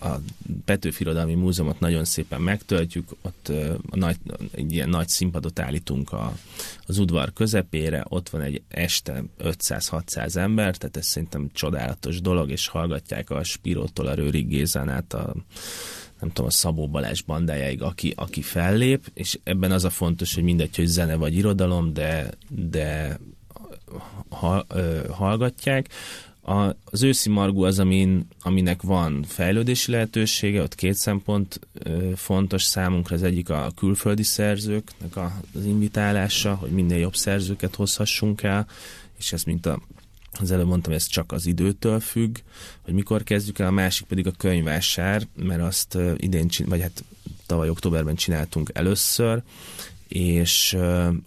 [0.00, 0.16] a
[0.64, 3.52] Petőfi Irodalmi Múzeumot nagyon szépen megtöltjük, ott
[3.90, 4.16] a nagy,
[4.50, 6.36] egy ilyen nagy színpadot állítunk a,
[6.86, 12.68] az udvar közepére, ott van egy este 500-600 ember, tehát ez szerintem csodálatos dolog, és
[12.68, 15.34] hallgatják a Spirótól a Rőrig Gézán át a
[16.20, 20.42] nem tudom, a Szabó Balázs bandájáig, aki, aki fellép, és ebben az a fontos, hogy
[20.42, 23.18] mindegy, hogy zene vagy irodalom, de, de
[24.28, 25.88] ha, ö, hallgatják.
[26.46, 32.62] A, az őszi margó az, amin, aminek van fejlődési lehetősége, ott két szempont ö, fontos
[32.62, 38.66] számunkra, az egyik a külföldi szerzőknek a, az invitálása, hogy minél jobb szerzőket hozhassunk el,
[39.18, 39.80] és ez mint a
[40.40, 42.36] az előbb mondtam, ez csak az időtől függ,
[42.82, 47.04] hogy mikor kezdjük el, a másik pedig a könyvásár, mert azt idén, vagy hát
[47.46, 49.42] tavaly októberben csináltunk először,
[50.08, 50.76] és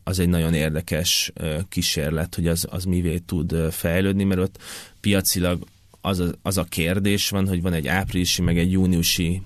[0.03, 1.31] az egy nagyon érdekes
[1.69, 4.57] kísérlet, hogy az, az mivé tud fejlődni, mert ott
[4.99, 5.65] piacilag
[6.01, 9.41] az a, az a kérdés van, hogy van egy áprilisi, meg egy júniusi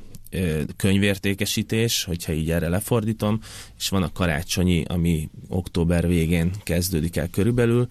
[0.78, 3.40] könyvértékesítés, hogyha így erre lefordítom,
[3.78, 7.88] és van a karácsonyi, ami október végén kezdődik el körülbelül,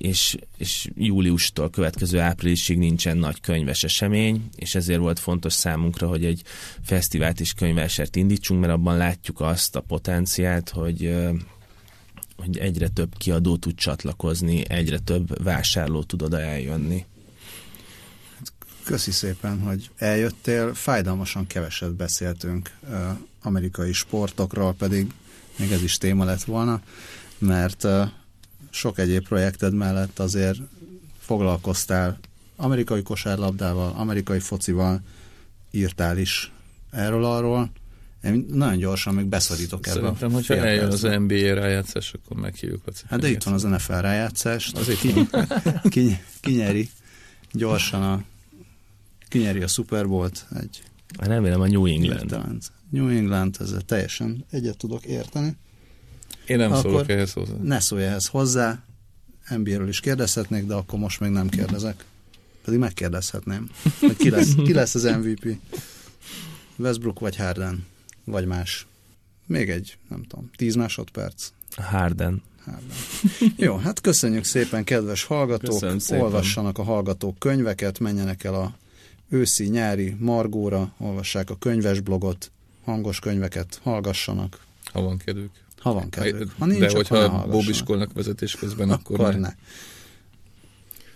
[0.00, 6.24] és, és júliustól következő áprilisig nincsen nagy könyves esemény, és ezért volt fontos számunkra, hogy
[6.24, 6.42] egy
[6.82, 11.16] fesztivált és könyvásert indítsunk, mert abban látjuk azt a potenciált, hogy
[12.36, 17.06] hogy egyre több kiadó tud csatlakozni, egyre több vásárló tud oda eljönni.
[18.84, 20.74] Köszi szépen, hogy eljöttél.
[20.74, 22.70] Fájdalmasan keveset beszéltünk
[23.42, 25.06] amerikai sportokról, pedig
[25.58, 26.80] még ez is téma lett volna,
[27.38, 27.86] mert
[28.70, 30.58] sok egyéb projekted mellett azért
[31.18, 32.18] foglalkoztál
[32.56, 35.00] amerikai kosárlabdával, amerikai focival,
[35.70, 36.52] írtál is
[36.90, 37.70] erről-arról.
[38.24, 40.00] Én nagyon gyorsan még beszorítok ebbe.
[40.00, 43.92] Szerintem, hogyha eljön az NBA rájátszás, akkor meghívjuk a Hát de itt van az NFL
[43.92, 44.72] rájátszás.
[44.74, 45.12] Az ki,
[45.88, 46.90] ki, kinyeri
[47.52, 48.22] gyorsan a
[49.28, 50.82] kinyeri a Super Bowl-t egy
[51.18, 52.52] Remélem a New England.
[52.90, 55.56] New England, ezzel teljesen egyet tudok érteni.
[56.50, 57.54] Én nem akkor szólok ehhez hozzá.
[57.62, 58.82] Ne szólj ehhez hozzá.
[59.56, 62.04] NBA-ről is kérdezhetnék, de akkor most még nem kérdezek.
[62.64, 63.70] Pedig megkérdezhetném,
[64.00, 65.58] hogy ki lesz, ki lesz az MVP.
[66.76, 67.86] Westbrook vagy Harden,
[68.24, 68.86] vagy más.
[69.46, 71.48] Még egy, nem tudom, tíz másodperc.
[71.76, 72.42] Harden.
[72.64, 72.96] Harden.
[73.56, 75.82] Jó, hát köszönjük szépen, kedves hallgatók.
[76.08, 78.76] Olvassanak a hallgatók könyveket, menjenek el a
[79.28, 82.50] őszi, nyári Margóra, olvassák a könyves blogot,
[82.84, 84.60] hangos könyveket hallgassanak.
[84.92, 85.50] Ha van kedvük.
[85.80, 86.50] Ha van kedvük.
[86.58, 89.38] Ha nincs, De hogyha bóbiskolnak vezetés közben, akkor, akkor ne.
[89.40, 89.54] ne.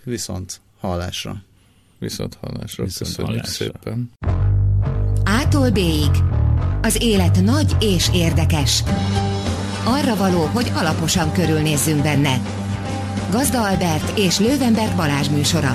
[0.03, 1.43] Viszont hallásra.
[1.99, 2.83] Viszont hallásra.
[2.83, 3.63] Viszont Köszönjük hallásra.
[3.63, 4.11] szépen.
[5.23, 6.11] Ától B-ig.
[6.81, 8.83] Az élet nagy és érdekes.
[9.85, 12.41] Arra való, hogy alaposan körülnézzünk benne.
[13.31, 15.71] Gazda Albert és Lővenberg Balázs műsora.